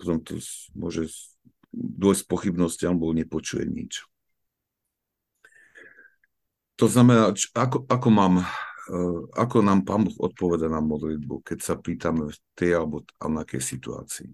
[0.00, 0.40] potom to
[0.72, 1.12] môže
[1.76, 4.08] dôjsť pochybnosti alebo nepočuje nič.
[6.80, 11.74] To znamená, ako, ako, mám, eh, ako nám Pán Boh odpoveda na modlitbu, keď sa
[11.76, 14.32] pýtame v tej alebo onakej situácii.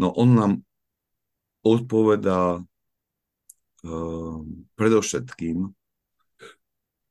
[0.00, 0.52] No on nám
[1.60, 2.56] odpovedá
[3.84, 4.38] uh,
[4.80, 5.68] predovšetkým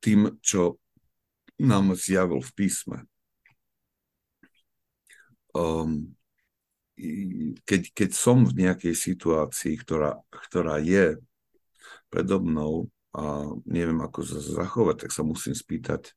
[0.00, 0.80] tým, čo
[1.60, 2.98] nám zjavil v písme.
[5.52, 6.16] Um,
[7.64, 11.16] keď, keď som v nejakej situácii, ktorá, ktorá je
[12.12, 16.14] predo mnou, a neviem, ako sa zachovať, tak sa musím spýtať,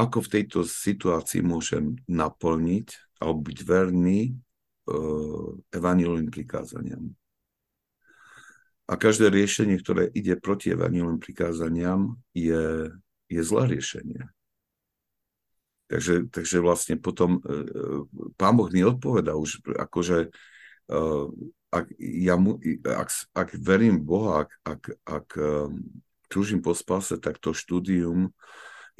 [0.00, 4.32] ako v tejto situácii môžem naplniť alebo byť verný
[4.88, 7.12] uh, evanilným prikázaniam.
[8.90, 12.90] A každé riešenie, ktoré ide proti evanilným prikázaniam, je,
[13.30, 14.26] je zlé riešenie.
[15.86, 18.02] Takže, takže vlastne potom uh,
[18.34, 20.34] pán Boh mi odpoveda už, akože
[20.90, 21.26] uh,
[21.70, 25.28] ak, ja mu, ak, ak verím Boha, ak, ak, ak
[26.26, 28.34] túžim po spase, tak to štúdium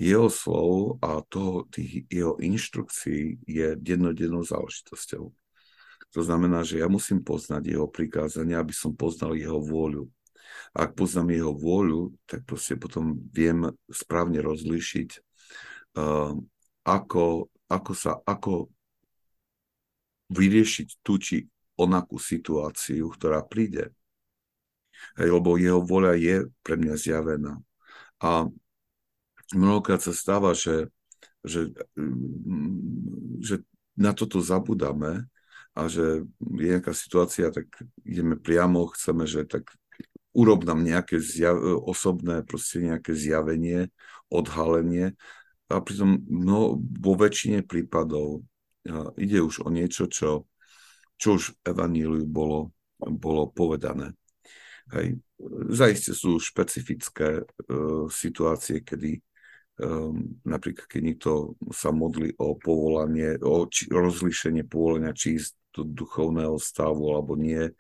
[0.01, 5.35] jeho slov a toho, tých jeho inštrukcií je dennodennou záležitosťou.
[6.11, 10.11] To znamená, že ja musím poznať jeho prikázania, aby som poznal jeho vôľu.
[10.75, 15.11] Ak poznám jeho vôľu, tak proste potom viem správne rozlíšiť,
[15.99, 16.35] uh,
[16.83, 18.71] ako, ako sa, ako
[20.31, 21.47] vyriešiť tú či
[21.79, 23.95] onakú situáciu, ktorá príde.
[25.17, 27.55] Hej, lebo jeho voľa je pre mňa zjavená.
[28.21, 28.47] A
[29.55, 30.93] mnohokrát sa stáva, že,
[31.43, 33.65] že, mm, že
[33.97, 35.25] na toto zabudáme
[35.75, 37.71] a že je nejaká situácia, tak
[38.03, 39.71] ideme priamo, chceme, že tak
[40.35, 43.91] urob nám nejaké zjav, osobné, proste nejaké zjavenie,
[44.31, 45.15] odhalenie.
[45.71, 48.43] A pritom no, vo väčšine prípadov
[49.15, 50.51] ide už o niečo, čo
[51.21, 54.17] čo už v Evaníliu bolo, bolo povedané.
[54.97, 55.21] Hej.
[55.69, 59.21] Zaiste sú špecifické uh, situácie, kedy
[59.85, 61.33] um, napríklad keď niekto
[61.71, 67.71] sa modlí o povolanie, o či, rozlíšenie povolenia, či ísť duchovného stavu alebo nie,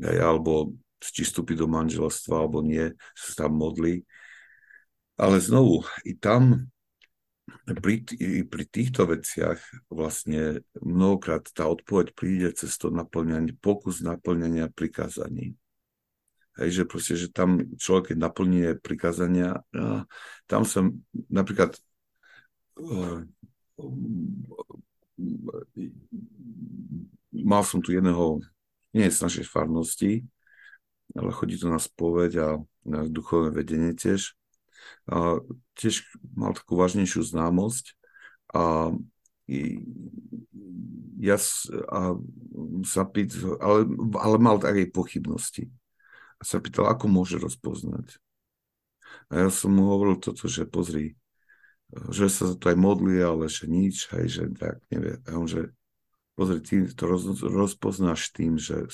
[0.00, 4.02] alebo či vstúpiť do manželstva alebo nie, sa tam modlí.
[5.20, 6.72] Ale znovu, i tam
[7.68, 8.02] pri,
[8.48, 9.60] pri týchto veciach
[9.92, 15.54] vlastne mnohokrát tá odpoveď príde cez to naplňanie, pokus naplňania prikázaní.
[16.54, 19.60] Hej, že proste, že tam človek, keď naplní prikázania,
[20.46, 21.74] tam som napríklad
[22.78, 23.26] uh,
[27.34, 28.42] mal som tu jedného,
[28.94, 30.22] nie z našej farnosti,
[31.14, 32.48] ale chodí tu na spoveď a
[32.86, 34.34] na duchovné vedenie tiež
[35.08, 35.40] a
[35.76, 36.04] tiež
[36.36, 37.96] mal takú vážnejšiu známosť
[38.54, 38.92] a
[41.20, 41.36] ja
[41.88, 42.00] a
[42.84, 43.88] sa pýt, ale,
[44.20, 45.68] ale mal aj pochybnosti.
[46.40, 48.20] A sa pýtal, ako môže rozpoznať.
[49.32, 51.16] A ja som mu hovoril toto, že pozri,
[52.10, 55.20] že sa to aj modlí, ale že nič, hej, že tak nevie.
[55.28, 55.70] A on, že
[56.34, 58.88] pozri, ty to roz, rozpoznáš tým, že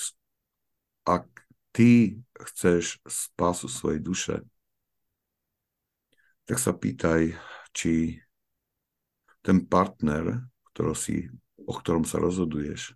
[1.07, 1.25] ak
[1.73, 4.35] ty chceš spásu svojej duše,
[6.45, 7.33] tak sa pýtaj,
[7.71, 8.19] či
[9.41, 11.15] ten partner, ktorý si,
[11.63, 12.93] o ktorom sa rozhoduješ,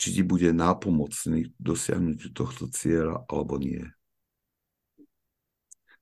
[0.00, 3.84] či ti bude nápomocný dosiahnuť tohto cieľa alebo nie.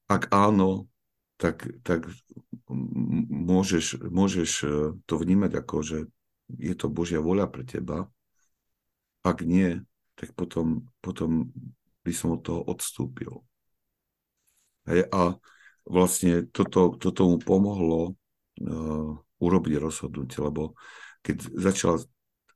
[0.09, 0.89] Ak áno,
[1.39, 2.11] tak, tak
[3.30, 4.68] môžeš, môžeš e,
[5.07, 5.99] to vnímať ako, že
[6.59, 8.11] je to Božia voľa pre teba.
[9.22, 9.78] Ak nie,
[10.18, 11.55] tak potom, potom
[12.03, 13.47] by som od toho odstúpil.
[14.89, 15.36] Hej, a
[15.84, 18.16] vlastne toto, toto mu pomohlo
[18.64, 20.72] uh, urobiť rozhodnutie, lebo
[21.20, 22.01] keď začal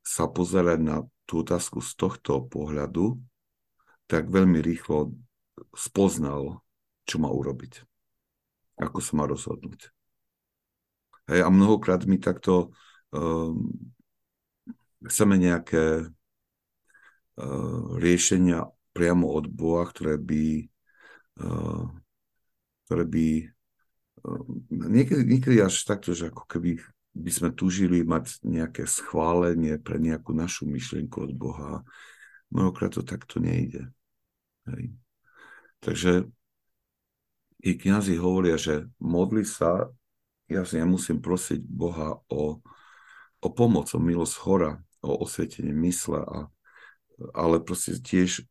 [0.01, 0.97] sa pozerať na
[1.29, 3.21] tú otázku z tohto pohľadu,
[4.09, 5.13] tak veľmi rýchlo
[5.77, 6.65] spoznal,
[7.05, 7.92] čo má urobiť.
[8.81, 9.93] Ako sa má rozhodnúť.
[11.31, 12.75] Hej, a mnohokrát my takto
[13.15, 13.71] um,
[15.07, 16.07] chceme nejaké
[17.39, 20.67] uh, riešenia priamo od Boha, ktoré by,
[21.41, 21.87] uh,
[22.89, 23.27] ktoré by
[24.27, 30.01] uh, niekedy, niekedy až takto, že ako keby by sme túžili mať nejaké schválenie pre
[30.01, 31.85] nejakú našu myšlienku od Boha.
[32.49, 33.93] Mnohokrát to takto nejde.
[34.69, 34.97] Hej.
[35.85, 36.25] Takže
[37.63, 39.89] i kniazy hovoria, že modli sa,
[40.51, 42.59] ja si nemusím prosiť Boha o,
[43.39, 46.39] o pomoc, o milosť hora, o osvietenie mysle, a,
[47.33, 48.43] ale proste tiež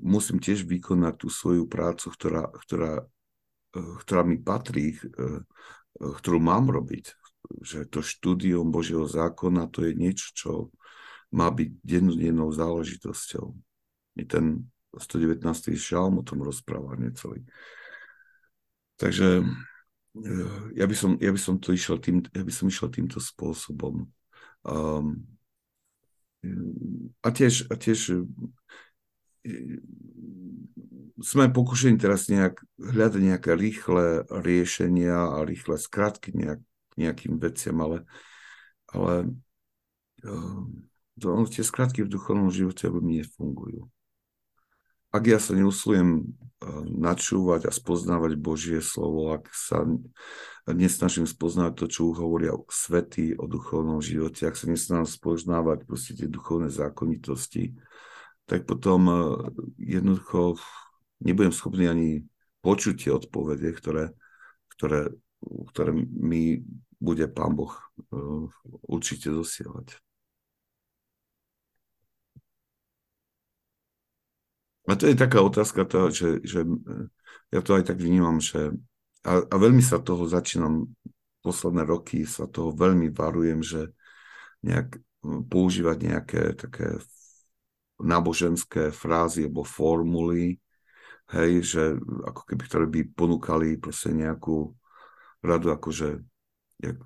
[0.00, 3.04] musím tiež vykonať tú svoju prácu, ktorá, ktorá,
[3.76, 4.96] ktorá mi patrí
[6.00, 7.16] ktorú mám robiť.
[7.62, 10.50] Že to štúdium Božieho zákona to je niečo, čo
[11.30, 13.46] má byť dennodennou záležitosťou.
[14.18, 14.66] I ten
[15.00, 15.76] 119.
[15.76, 17.44] šalm o tom rozpráva necelý.
[18.96, 22.88] Takže eh, ja by som, ja by som to išiel tým, ja by som išiel
[22.88, 24.08] týmto spôsobom.
[24.66, 25.36] Um,
[27.22, 28.22] a tiež, a tiež
[31.22, 36.60] sme pokušení teraz nejak, hľadať nejaké rýchle riešenia a rýchle skratky nejak,
[36.98, 38.04] nejakým veciam, ale,
[38.90, 39.32] ale
[40.24, 43.88] uh, tie skratky v duchovnom živote mi nefungujú.
[45.14, 49.86] Ak ja sa neuslujem uh, načúvať a spoznávať Božie slovo, ak sa
[50.66, 56.28] nesnažím spoznávať to, čo hovoria svety o duchovnom živote, ak sa nesnažím spoznávať proste tie
[56.28, 57.76] duchovné zákonitosti,
[58.46, 59.18] tak potom uh,
[59.78, 60.58] jednoducho
[61.22, 62.08] nebudem schopný ani
[62.62, 64.10] počuť tie odpovede, ktoré,
[64.74, 65.14] ktoré,
[65.70, 66.66] ktoré mi
[66.98, 67.72] bude Pán Boh
[68.10, 68.50] uh,
[68.90, 70.05] určite zosielať.
[74.86, 76.62] A to je taká otázka, to, že, že
[77.50, 78.74] ja to aj tak vnímam, že
[79.26, 80.86] a, a veľmi sa toho začínam,
[81.42, 83.90] posledné roky sa toho veľmi varujem, že
[84.62, 84.98] nejak
[85.50, 87.02] používať nejaké také
[87.98, 90.58] náboženské frázy alebo formuly,
[91.34, 91.82] hej, že
[92.26, 94.74] ako keby, ktoré by ponúkali proste nejakú
[95.42, 96.22] radu, akože
[96.82, 96.98] jak,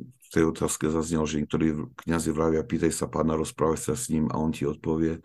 [0.00, 1.74] v tej otázke zaznel, že niektorí
[2.06, 5.22] kniazy vravia, pýtaj sa pána, rozprávaj sa s ním a on ti odpovie,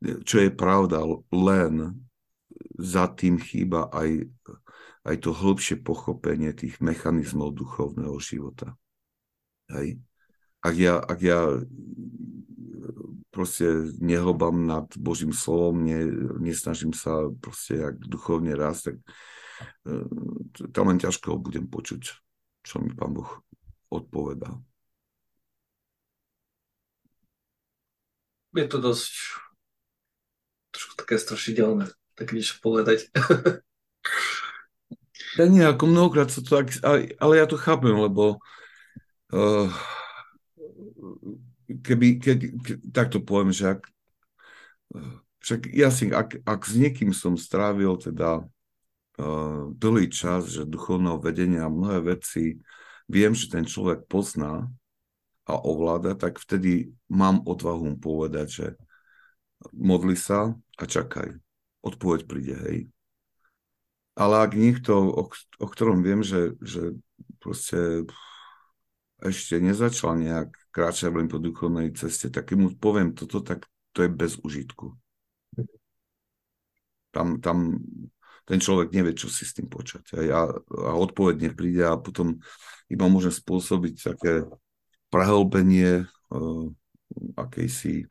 [0.00, 2.00] čo je pravda, len
[2.80, 4.24] za tým chýba aj,
[5.04, 8.72] aj to hĺbšie pochopenie tých mechanizmov duchovného života.
[9.68, 10.00] Hej.
[10.60, 11.40] Ak ja, ak ja
[13.30, 16.04] proste nehlbám nad Božím slovom, ne,
[16.42, 19.00] nesnažím sa proste jak duchovne raz, tak
[19.86, 20.04] e,
[20.74, 22.02] tam len ťažko budem počuť,
[22.66, 23.30] čo mi Pán Boh
[23.88, 24.52] odpovedá.
[28.50, 29.14] Je to dosť
[30.80, 33.12] trošku také strašidelné, tak niečo povedať.
[35.36, 36.72] ja nie, ako mnohokrát sa to tak,
[37.20, 38.40] ale ja to chápem, lebo
[39.36, 39.68] uh,
[41.68, 43.84] keby, keď, ke, takto poviem, že ak,
[45.44, 48.48] však jasne, ak, ak s niekým som strávil teda
[49.20, 52.56] uh, dlhý čas, že duchovného vedenia a mnohé veci
[53.04, 54.64] viem, že ten človek pozná
[55.44, 58.66] a ovláda, tak vtedy mám odvahu povedať, že
[59.72, 61.36] modli sa a čakaj.
[61.80, 62.78] Odpoveď príde, hej.
[64.18, 66.92] Ale ak niekto, o, o ktorom viem, že, že
[67.40, 68.04] proste
[69.20, 74.04] ešte nezačal nejak kráčať len po duchovnej ceste, tak keď mu poviem toto, tak to
[74.04, 74.96] je bez užitku.
[77.10, 77.80] Tam, tam
[78.46, 80.14] ten človek nevie, čo si s tým počať.
[80.30, 82.38] A, a odpoveď nepríde a potom
[82.90, 84.46] iba môže spôsobiť také
[85.10, 86.66] prehlbenie uh,
[87.34, 88.10] akejsi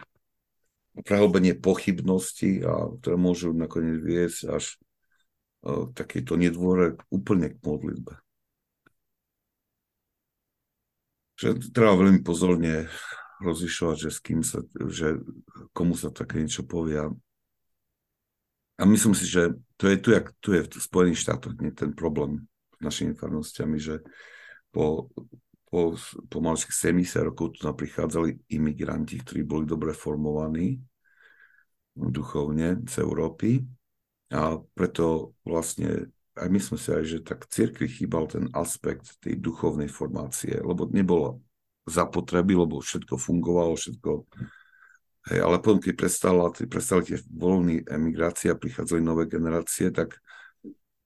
[1.05, 4.77] prehlbenie pochybnosti, a, ktoré môžu nakoniec viesť až
[5.63, 8.13] uh, takejto nedôvere úplne k modlitbe.
[11.39, 12.91] Že treba veľmi pozorne
[13.39, 14.59] rozlišovať, že s kým sa,
[14.91, 15.23] že
[15.71, 17.07] komu sa také niečo povia.
[18.79, 21.95] A myslím si, že to je tu, jak tu je v Spojených štátoch nie ten
[21.95, 24.03] problém s našimi farnostiami, že
[24.71, 25.07] po,
[25.69, 25.93] po,
[26.27, 30.81] po maličkých 70 rokov tu prichádzali imigranti, ktorí boli dobre formovaní
[31.93, 33.61] duchovne z Európy.
[34.29, 39.37] A preto vlastne aj my sme si aj, že tak cirkvi chýbal ten aspekt tej
[39.37, 41.43] duchovnej formácie, lebo nebolo
[41.89, 44.11] zapotreby, lebo všetko fungovalo, všetko
[45.29, 50.15] Hej, ale potom, keď prestala, prestali tie voľný emigrácia, prichádzali nové generácie, tak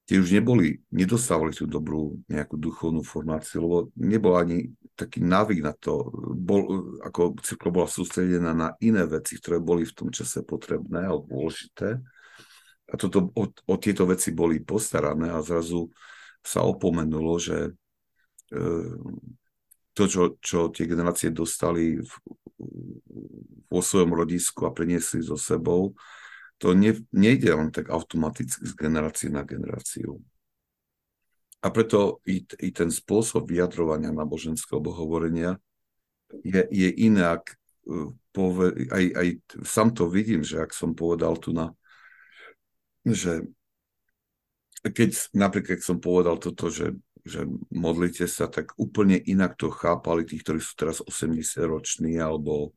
[0.04, 4.68] tie už neboli, nedostávali tú dobrú nejakú duchovnú formáciu, lebo nebol ani
[5.00, 9.96] taký návyk na to, bol, ako cirklo bola sústredená na iné veci, ktoré boli v
[9.96, 12.04] tom čase potrebné alebo dôležité.
[12.92, 15.88] A toto, o, o tieto veci boli postarané a zrazu
[16.44, 17.72] sa opomenulo, že
[18.52, 18.62] e,
[19.96, 22.14] to, čo, čo tie generácie dostali v,
[23.72, 25.96] vo svojom rodisku a priniesli so sebou,
[26.64, 30.24] to ne, nejde len tak automaticky z generácie na generáciu.
[31.60, 35.60] A preto i, i ten spôsob vyjadrovania náboženského hovorenia
[36.40, 37.60] je, je inak.
[37.84, 38.16] E,
[38.96, 39.28] aj, aj
[39.68, 41.76] sám to vidím, že ak som povedal tu na,
[43.04, 43.44] že
[44.88, 46.96] keď napríklad som povedal toto, že,
[47.28, 47.44] že
[47.76, 52.72] modlite sa, tak úplne inak to chápali tí, ktorí sú teraz 80 roční alebo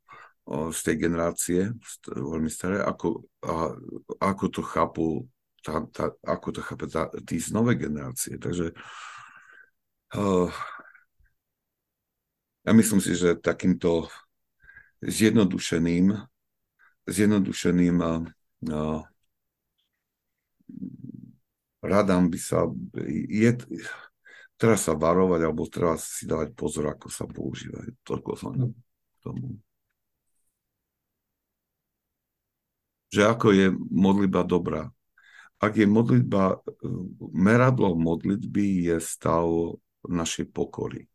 [0.46, 1.60] z tej generácie,
[2.06, 3.74] veľmi staré, ako, a,
[4.22, 5.06] ako to chápu
[5.58, 8.38] tá, tá, ako to chápe tá, tí z nové generácie.
[8.38, 8.70] Takže
[10.14, 10.50] uh,
[12.62, 14.06] ja myslím si, že takýmto
[15.02, 16.14] zjednodušeným
[17.06, 19.02] zjednodušeným uh,
[21.82, 22.66] radám by sa
[23.30, 23.50] je,
[24.58, 27.90] treba sa varovať alebo treba si dávať pozor, ako sa používajú.
[28.02, 28.54] Toľko som
[29.22, 29.58] tomu.
[33.10, 34.90] Že ako je modlitba dobrá.
[35.56, 36.60] Ak je modlitba,
[37.32, 39.48] meradlo modlitby je stav
[40.04, 41.08] našej pokory.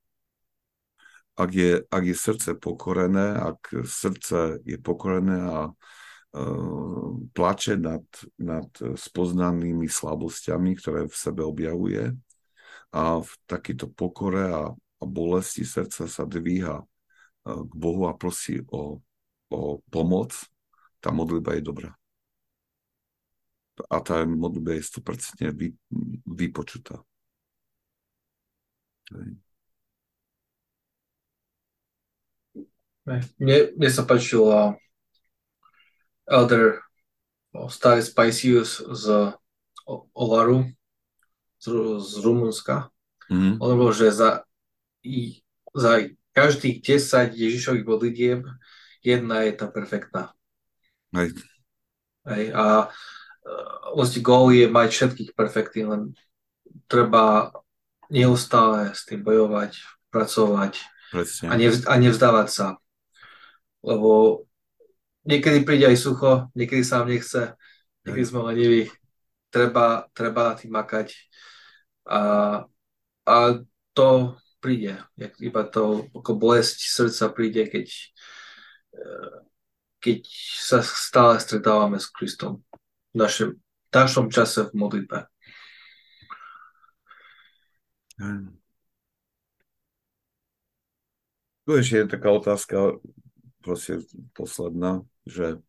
[1.37, 8.03] Ak je, ak je srdce pokorené, ak srdce je pokorené a uh, plače nad,
[8.35, 12.11] nad spoznanými slabosťami, ktoré v sebe objavuje
[12.91, 18.59] a v takýto pokore a, a bolesti srdca sa dvíha uh, k Bohu a prosí
[18.67, 18.99] o,
[19.53, 20.35] o pomoc,
[21.01, 21.91] tá modlitba je dobrá.
[23.89, 25.73] A tá modlitba je 100% vy,
[26.29, 27.01] vypočutá.
[33.41, 34.77] Mne, mne sa páčila
[36.29, 36.79] Elder
[37.67, 39.35] Starý Spicius z
[40.15, 40.69] Olaru,
[41.59, 41.65] z,
[41.99, 42.93] z Rumunska.
[43.27, 43.59] Mm-hmm.
[43.59, 44.47] On bol, že za,
[45.03, 45.43] i,
[45.75, 48.47] za každých 10 Ježišových modlitieb
[49.03, 50.31] jedna je tá perfektná.
[51.11, 51.35] Hej.
[52.21, 52.87] Hej, a
[53.91, 56.01] vlastne gól je mať všetkých perfektných, len
[56.85, 57.51] treba
[58.11, 59.81] neustále s tým bojovať,
[60.11, 60.73] pracovať
[61.47, 62.67] a, nevz, a nevzdávať sa.
[63.81, 64.43] Lebo
[65.25, 67.57] niekedy príde aj sucho, niekedy sa vám nechce,
[68.05, 68.83] niekedy sme leniví.
[69.51, 71.11] Treba, treba na tým makať.
[72.07, 72.19] A,
[73.27, 73.35] a
[73.91, 74.95] to príde.
[75.19, 77.87] Iba to ako bolesť srdca príde, keď
[78.95, 79.43] uh,
[80.01, 80.25] keď
[80.57, 82.65] sa stále stretávame s Kristom
[83.13, 85.29] v našom, v našom čase v modlitbe.
[91.65, 92.97] Tu ešte je taká otázka,
[93.61, 94.01] proste
[94.33, 95.61] posledná, že,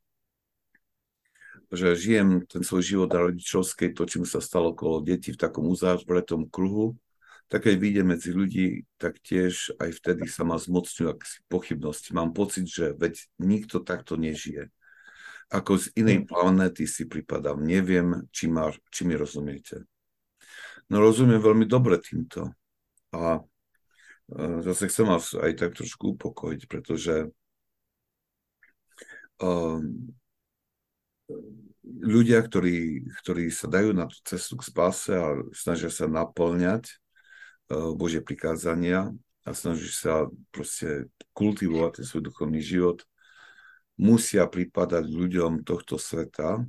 [1.69, 6.49] že žijem ten svoj život rodičovskej, to, čím sa stalo okolo detí v takom uzavretom
[6.49, 6.97] kruhu,
[7.49, 8.67] tak keď vyjde medzi ľudí,
[8.97, 11.19] tak tiež aj vtedy sa ma zmocňujú
[11.53, 12.17] pochybnosti.
[12.17, 14.73] Mám pocit, že veď nikto takto nežije.
[15.53, 16.27] Ako z inej hm.
[16.33, 17.61] planéty si pripadám.
[17.61, 19.85] Neviem, či, ma, či mi rozumiete.
[20.89, 22.53] No rozumiem veľmi dobre týmto.
[23.13, 23.43] A e,
[24.65, 27.29] zase chcem vás aj tak trošku upokojiť, pretože
[29.41, 30.09] um,
[31.85, 37.02] ľudia, ktorí, ktorí sa dajú na tú cestu k spáse a snažia sa naplňať
[37.97, 39.09] Božie prikázania
[39.43, 43.03] a snaží sa proste kultivovať ten svoj duchovný život,
[43.97, 46.63] musia pripadať ľuďom tohto sveta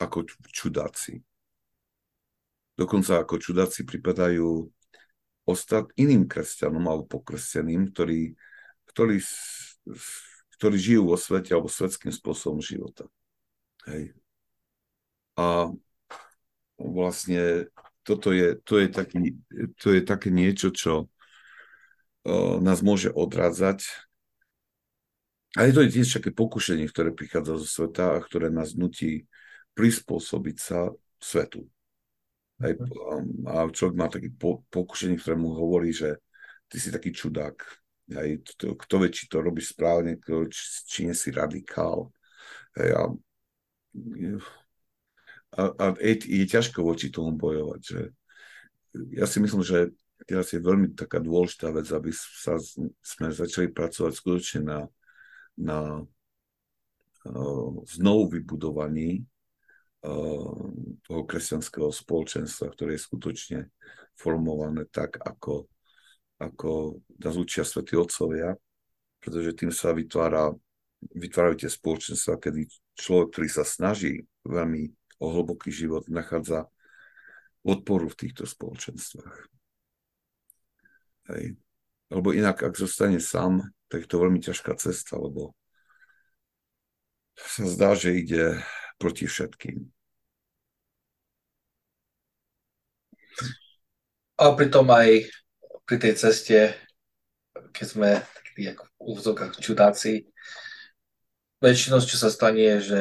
[0.00, 1.22] ako čudáci.
[2.74, 4.66] Dokonca ako čudáci pripadajú
[5.44, 8.34] ostat, iným kresťanom alebo pokresťaným, ktorí,
[8.90, 9.18] ktorí,
[10.58, 13.06] ktorí žijú vo svete alebo svetským spôsobom života.
[13.86, 14.14] Hej.
[15.36, 15.70] A
[16.78, 17.68] vlastne
[18.02, 19.38] toto je, to je, taký,
[19.78, 23.86] to je také niečo, čo uh, nás môže odrádzať.
[25.54, 29.28] A je to tiež také pokušenie, ktoré prichádza zo sveta a ktoré nás nutí
[29.76, 30.88] prispôsobiť sa
[31.20, 31.68] svetu.
[32.62, 33.46] Aj, mhm.
[33.46, 36.18] a človek má taký po, pokušenie, ktoré mu hovorí, že
[36.70, 37.58] ty si taký čudák.
[38.12, 38.28] Aj,
[38.58, 42.10] to, kto vie, či to robí správne, kto, či, či nie si radikál.
[42.78, 43.02] Aj, a,
[45.52, 47.80] a, a je, je ťažko voči tomu bojovať.
[47.80, 48.00] Že,
[49.16, 49.92] ja si myslím, že
[50.24, 52.56] teraz je veľmi taká dôležitá vec, aby sa,
[53.00, 54.80] sme začali pracovať skutočne na,
[55.58, 55.78] na
[57.28, 59.24] uh, znovu vybudovaní
[60.02, 60.50] Eh,
[61.06, 63.70] toho kresťanského spoločenstva, ktoré je skutočne
[64.18, 65.70] formované tak, ako,
[66.42, 68.50] ako nás učia svätí otcovia,
[69.22, 70.50] pretože tým sa vytvára,
[71.06, 72.66] vytvárajú tie spoločenstva, kedy
[72.98, 74.90] človek, ktorý sa snaží veľmi
[75.22, 76.66] o hlboký život, nachádza
[77.62, 79.46] odporu v týchto spoločenstvách.
[81.30, 81.54] Hej.
[82.10, 85.54] Lebo inak, ak zostane sám, tak je to veľmi ťažká cesta, lebo
[87.38, 88.58] sa zdá, že ide
[88.98, 89.86] proti všetkým.
[94.42, 95.30] A pritom aj
[95.86, 96.58] pri tej ceste,
[97.72, 100.26] keď sme takí ako v úvzokách čudáci,
[101.62, 103.00] väčšinou, čo sa stane, je, že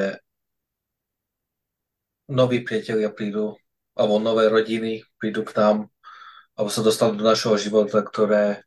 [2.32, 3.60] noví priatelia prídu,
[3.92, 5.78] alebo nové rodiny prídu k nám,
[6.56, 8.64] alebo sa dostanú do našeho života, ktoré,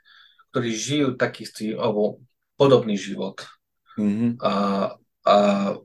[0.53, 2.21] ktorí žijú taký alebo
[2.61, 3.43] podobný život.
[3.97, 4.39] Mm-hmm.
[4.45, 4.53] A,
[5.25, 5.37] a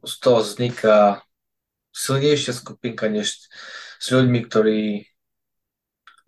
[0.04, 1.24] z toho vzniká
[1.96, 3.50] silnejšia skupinka než
[4.00, 5.10] s ľuďmi, ktorí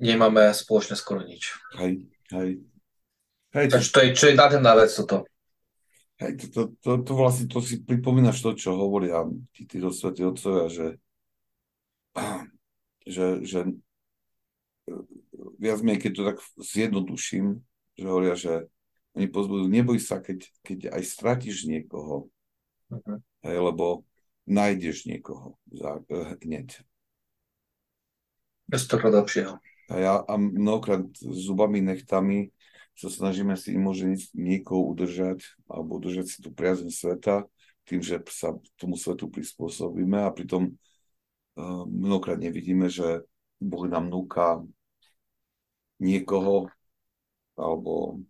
[0.01, 1.55] nemáme spoločne skoro nič.
[1.77, 2.49] Hej, hej.
[3.53, 3.77] hej to...
[3.77, 5.29] to je, čo je nádherná vec toto.
[6.21, 9.25] Hej, to, to, to, to, vlastne, to si pripomínaš to, čo hovoria
[9.57, 11.00] tí, tí dosvetí otcovia, že,
[13.07, 13.59] že, že
[15.57, 17.61] viac menej, keď to tak zjednoduším,
[17.95, 18.67] že hovoria, že
[19.13, 22.31] oni pozbudujú, neboj sa, keď, keď aj stratíš niekoho,
[22.87, 23.19] uh-huh.
[23.43, 24.07] hej, lebo
[24.47, 25.99] nájdeš niekoho za,
[26.43, 26.81] hneď.
[28.71, 29.59] Bez toho lepšieho.
[29.91, 32.55] A ja a mnohokrát zubami, nechtami
[32.95, 37.43] sa snažíme si možno niekoho udržať alebo udržať si tú priazeň sveta
[37.83, 40.71] tým, že sa tomu svetu prispôsobíme a pritom
[41.87, 43.27] mnohokrát nevidíme, že
[43.61, 44.63] Boh nám núka
[46.01, 46.71] niekoho
[47.57, 48.21] alebo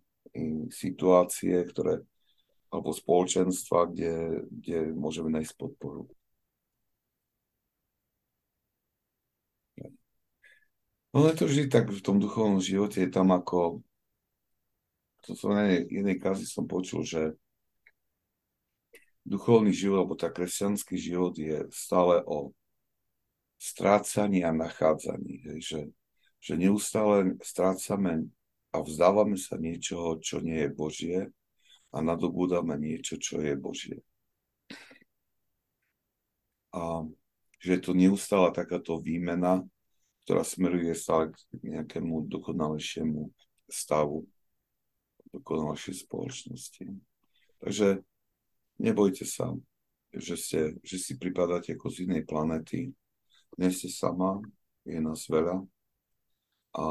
[0.72, 2.04] situácie, ktoré
[2.72, 6.08] alebo spoločenstva, kde, kde môžeme nájsť podporu.
[11.12, 13.84] No je to vždy tak v tom duchovnom živote, je tam ako,
[15.28, 17.36] to som na jednej kázi som počul, že
[19.28, 22.56] duchovný život, alebo tak kresťanský život je stále o
[23.62, 25.62] strácaní a nachádzaní.
[25.62, 25.94] Že,
[26.42, 28.26] že neustále strácame
[28.74, 31.20] a vzdávame sa niečoho, čo nie je Božie
[31.94, 34.02] a nadobúdame niečo, čo je Božie.
[36.74, 37.06] A
[37.62, 39.62] že je to neustála takáto výmena,
[40.26, 43.30] ktorá smeruje stále k nejakému dokonalejšiemu
[43.70, 44.26] stavu,
[45.30, 46.86] dokonalejšej spoločnosti.
[47.62, 48.02] Takže
[48.82, 49.54] nebojte sa,
[50.10, 52.90] že, ste, že si pripadáte ako z inej planety.
[53.60, 54.40] Nie ste sama,
[54.88, 55.64] je nás veľa.
[56.78, 56.84] A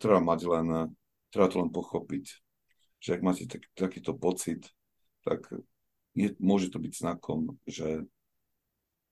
[0.00, 0.66] treba mať len,
[1.28, 2.24] treba to len pochopiť,
[2.98, 4.64] že ak máte tak, takýto pocit,
[5.22, 5.44] tak
[6.16, 8.08] je, môže to byť znakom, že,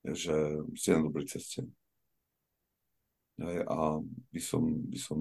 [0.02, 1.68] že ste na dobrej ceste.
[3.44, 4.00] A
[4.32, 5.20] by som, by som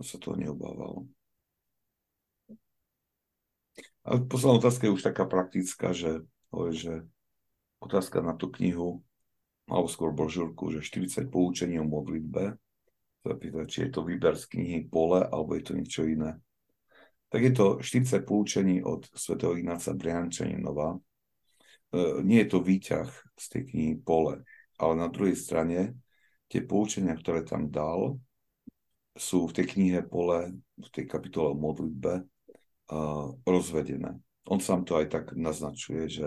[0.00, 1.04] sa toho neobával.
[4.08, 6.24] A posledná otázka je už taká praktická, že,
[6.72, 7.04] že
[7.78, 9.02] otázka na tú knihu,
[9.68, 12.56] alebo skôr brožúrku, že 40 poučení o modlitbe,
[13.24, 16.38] zapýtať, či je to výber z knihy Pole, alebo je to niečo iné.
[17.28, 20.96] Tak je to 40 poučení od svätého Ignáca Briančaninova.
[20.96, 20.98] E,
[22.24, 24.40] nie je to výťah z tej knihy Pole,
[24.80, 26.00] ale na druhej strane
[26.48, 28.16] tie poučenia, ktoré tam dal,
[29.18, 34.14] sú v tej knihe Pole, v tej kapitole o modlitbe uh, rozvedené.
[34.48, 36.26] On sám to aj tak naznačuje, že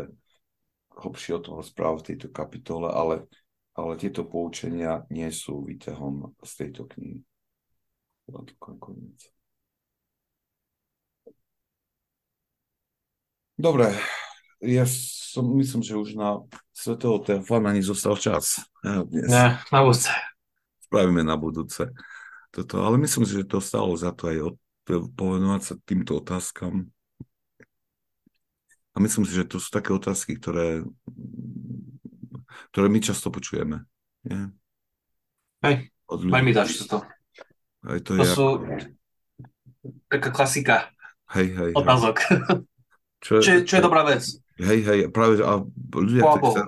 [1.01, 3.25] hlbšie o tom rozpráva v tejto kapitole, ale,
[3.73, 7.25] ale tieto poučenia nie sú výťahom z tejto knihy.
[13.61, 13.93] Dobre,
[14.61, 16.41] ja som, myslím, že už na
[16.73, 18.61] svetého ani zostal čas.
[18.81, 19.29] Dnes.
[19.29, 20.09] Ne, na budúce.
[20.89, 21.89] spravíme na budúce.
[22.51, 24.55] Toto, ale myslím si, že to stalo za to aj od,
[25.15, 26.89] povenovať sa týmto otázkam.
[28.91, 30.83] A myslím si, že to sú také otázky, ktoré,
[32.75, 33.87] ktoré my často počujeme.
[34.27, 34.51] Nie?
[35.63, 35.75] Hej,
[36.09, 36.99] veľmi dáš to.
[37.87, 38.73] Aj to, to je sú ako...
[40.11, 40.91] taká klasika
[41.33, 42.15] hej, hej, otázok.
[42.19, 42.67] Hej.
[43.21, 44.25] Čo, čo, čo je dobrá vec.
[44.57, 45.61] Hej, hej, práve, a
[45.93, 46.63] ľudia, ktorí sa,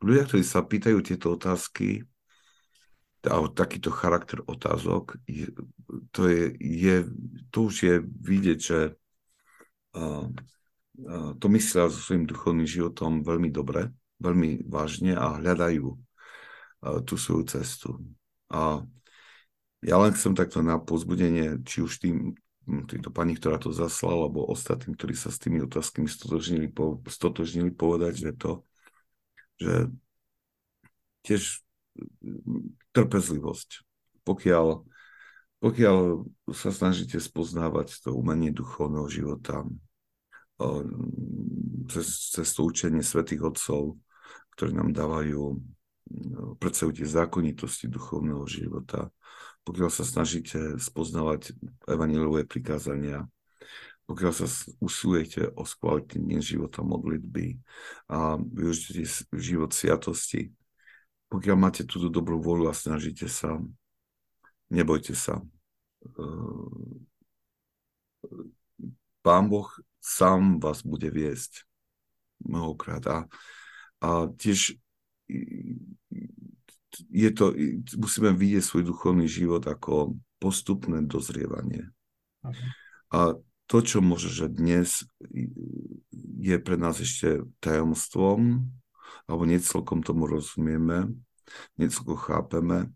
[0.00, 2.08] ľudia, ktorí sa pýtajú tieto otázky,
[3.28, 5.52] a takýto charakter otázok, je,
[6.14, 6.96] to, je, je,
[7.52, 8.80] to už je vidieť, že
[9.98, 10.26] uh, uh,
[11.38, 17.46] to myslia so svojím duchovným životom veľmi dobre, veľmi vážne a hľadajú uh, tú svoju
[17.46, 18.02] cestu.
[18.50, 18.82] A
[19.78, 22.34] ja len chcem takto na pozbudenie, či už tým,
[22.90, 27.70] tejto pani, ktorá to zaslala, alebo ostatným, ktorí sa s tými otázkami stotožnili, po, stotožnili
[27.70, 28.52] povedať, že to,
[29.62, 29.74] že
[31.22, 31.62] tiež
[32.90, 33.86] trpezlivosť.
[34.26, 34.66] Pokiaľ,
[35.62, 35.96] pokiaľ
[36.52, 39.62] sa snažíte spoznávať to umenie duchovného života
[41.88, 43.96] cez, cez to učenie svätých Otcov,
[44.58, 45.58] ktorí nám dávajú
[46.56, 49.12] predstavujú tie zákonitosti duchovného života,
[49.68, 51.52] pokiaľ sa snažíte spoznávať
[51.84, 53.28] evaníliové prikázania,
[54.08, 54.46] pokiaľ sa
[54.80, 57.60] usilujete o skvalitnenie života modlitby
[58.08, 59.04] a využite
[59.36, 60.48] život sviatosti,
[61.28, 63.60] pokiaľ máte túto dobrú voľu a snažíte sa,
[64.72, 65.44] nebojte sa.
[69.20, 69.68] Pán Boh
[69.98, 71.66] sám vás bude viesť
[72.42, 73.04] mnohokrát.
[73.06, 73.18] A,
[74.02, 74.78] a tiež
[77.12, 77.52] je to,
[78.00, 81.90] musíme vidieť svoj duchovný život ako postupné dozrievanie.
[82.42, 82.68] Okay.
[83.12, 83.36] A
[83.68, 85.04] to, čo môže, že dnes
[86.40, 88.64] je pre nás ešte tajomstvom,
[89.28, 91.12] alebo necelkom tomu rozumieme,
[91.76, 92.88] necelkom chápeme,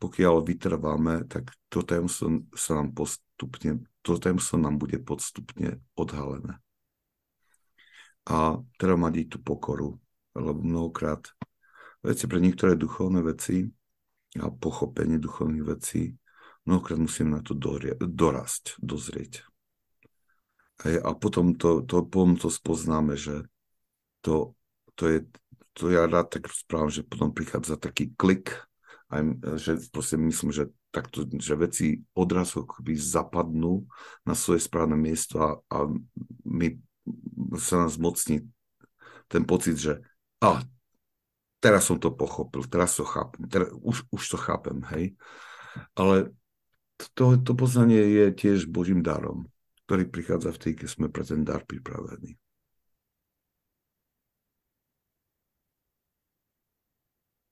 [0.00, 6.56] pokiaľ vytrváme, tak to tajomstvo sa nám postupne, to tajomstvo nám bude podstupne odhalené.
[8.28, 10.00] A treba mať i tú pokoru,
[10.32, 11.28] lebo mnohokrát
[12.00, 13.68] veci pre niektoré duchovné veci
[14.40, 16.16] a pochopenie duchovných vecí,
[16.64, 17.56] mnohokrát musíme na to
[18.00, 19.44] dorasť, dozrieť.
[20.84, 23.48] A potom to, to, potom to spoznáme, že
[24.22, 24.54] to,
[24.94, 25.18] to je,
[25.74, 28.54] to ja rád tak správam, že potom prichádza taký klik,
[29.08, 29.20] aj,
[29.58, 31.86] že proste myslím, že takto, že veci
[32.16, 33.84] odrazu akoby zapadnú
[34.24, 35.78] na svoje správne miesto a, a
[36.48, 36.80] my
[37.60, 38.44] sa nás mocní
[39.28, 40.00] ten pocit, že
[40.40, 40.64] a,
[41.60, 45.04] teraz som to pochopil, teraz to chápem, teraz, už, už to chápem, hej.
[45.92, 46.32] Ale
[47.14, 49.46] to, to poznanie je tiež Božím darom,
[49.86, 52.34] ktorý prichádza v tej, keď sme pre ten dar pripravení.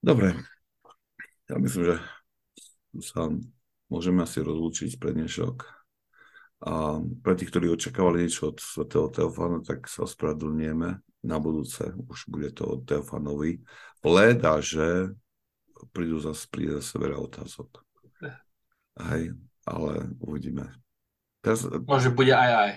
[0.06, 0.38] Dobre,
[1.50, 1.96] ja myslím, že
[3.00, 3.32] sa
[3.90, 5.56] môžeme asi rozlúčiť pre dnešok.
[6.66, 10.88] A pre tých, ktorí očakávali niečo od svätého Teofána, tak sa ospravedlňujeme
[11.26, 11.92] na budúce.
[12.08, 13.60] Už bude to od Teofanovi.
[14.00, 15.12] Leda, že
[15.92, 17.84] prídu zase, príde zase veľa otázok.
[18.96, 19.36] Hej,
[19.68, 19.92] ale
[20.24, 20.72] uvidíme.
[21.44, 22.70] Teraz, Môže bude aj aj.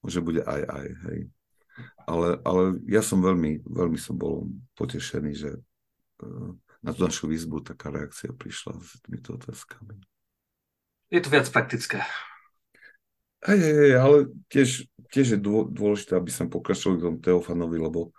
[0.00, 1.20] Môže bude aj aj, hej.
[2.08, 5.50] Ale, ale ja som veľmi, veľmi som bol potešený, že
[6.24, 6.50] uh,
[6.82, 9.98] na tú našu výzbu taká reakcia prišla s týmito otázkami.
[11.08, 12.04] Je to viac praktické.
[13.46, 14.16] Hej, hej, hej, ale
[14.50, 14.68] tiež,
[15.14, 18.10] tiež je dôležité, aby sme pokračovali tomu Teofanovi, lebo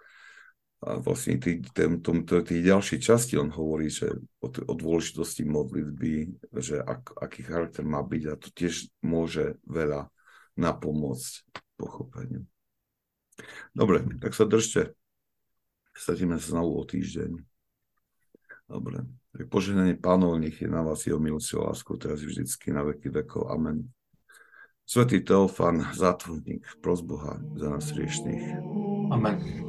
[0.80, 6.39] a vlastne tý, tým, tom, tej ďalšej časti on hovorí, že o, o dôležitosti modlitby,
[6.55, 10.07] že ak, aký charakter má byť a to tiež môže veľa
[10.55, 11.32] napomôcť
[11.76, 12.47] pochopeniu.
[13.76, 14.95] Dobre, tak sa držte.
[15.91, 17.49] Stretíme sa znovu o týždeň.
[18.70, 19.01] Dobre.
[19.34, 23.09] Tak požehnanie pánov nech je na vás jeho milosť a lásku teraz vždycky na veky
[23.09, 23.49] vekov.
[23.49, 23.89] Amen.
[24.86, 28.57] Svetý Teofan, zátvorník, pros Boha za nás riešných.
[29.13, 29.68] Amen.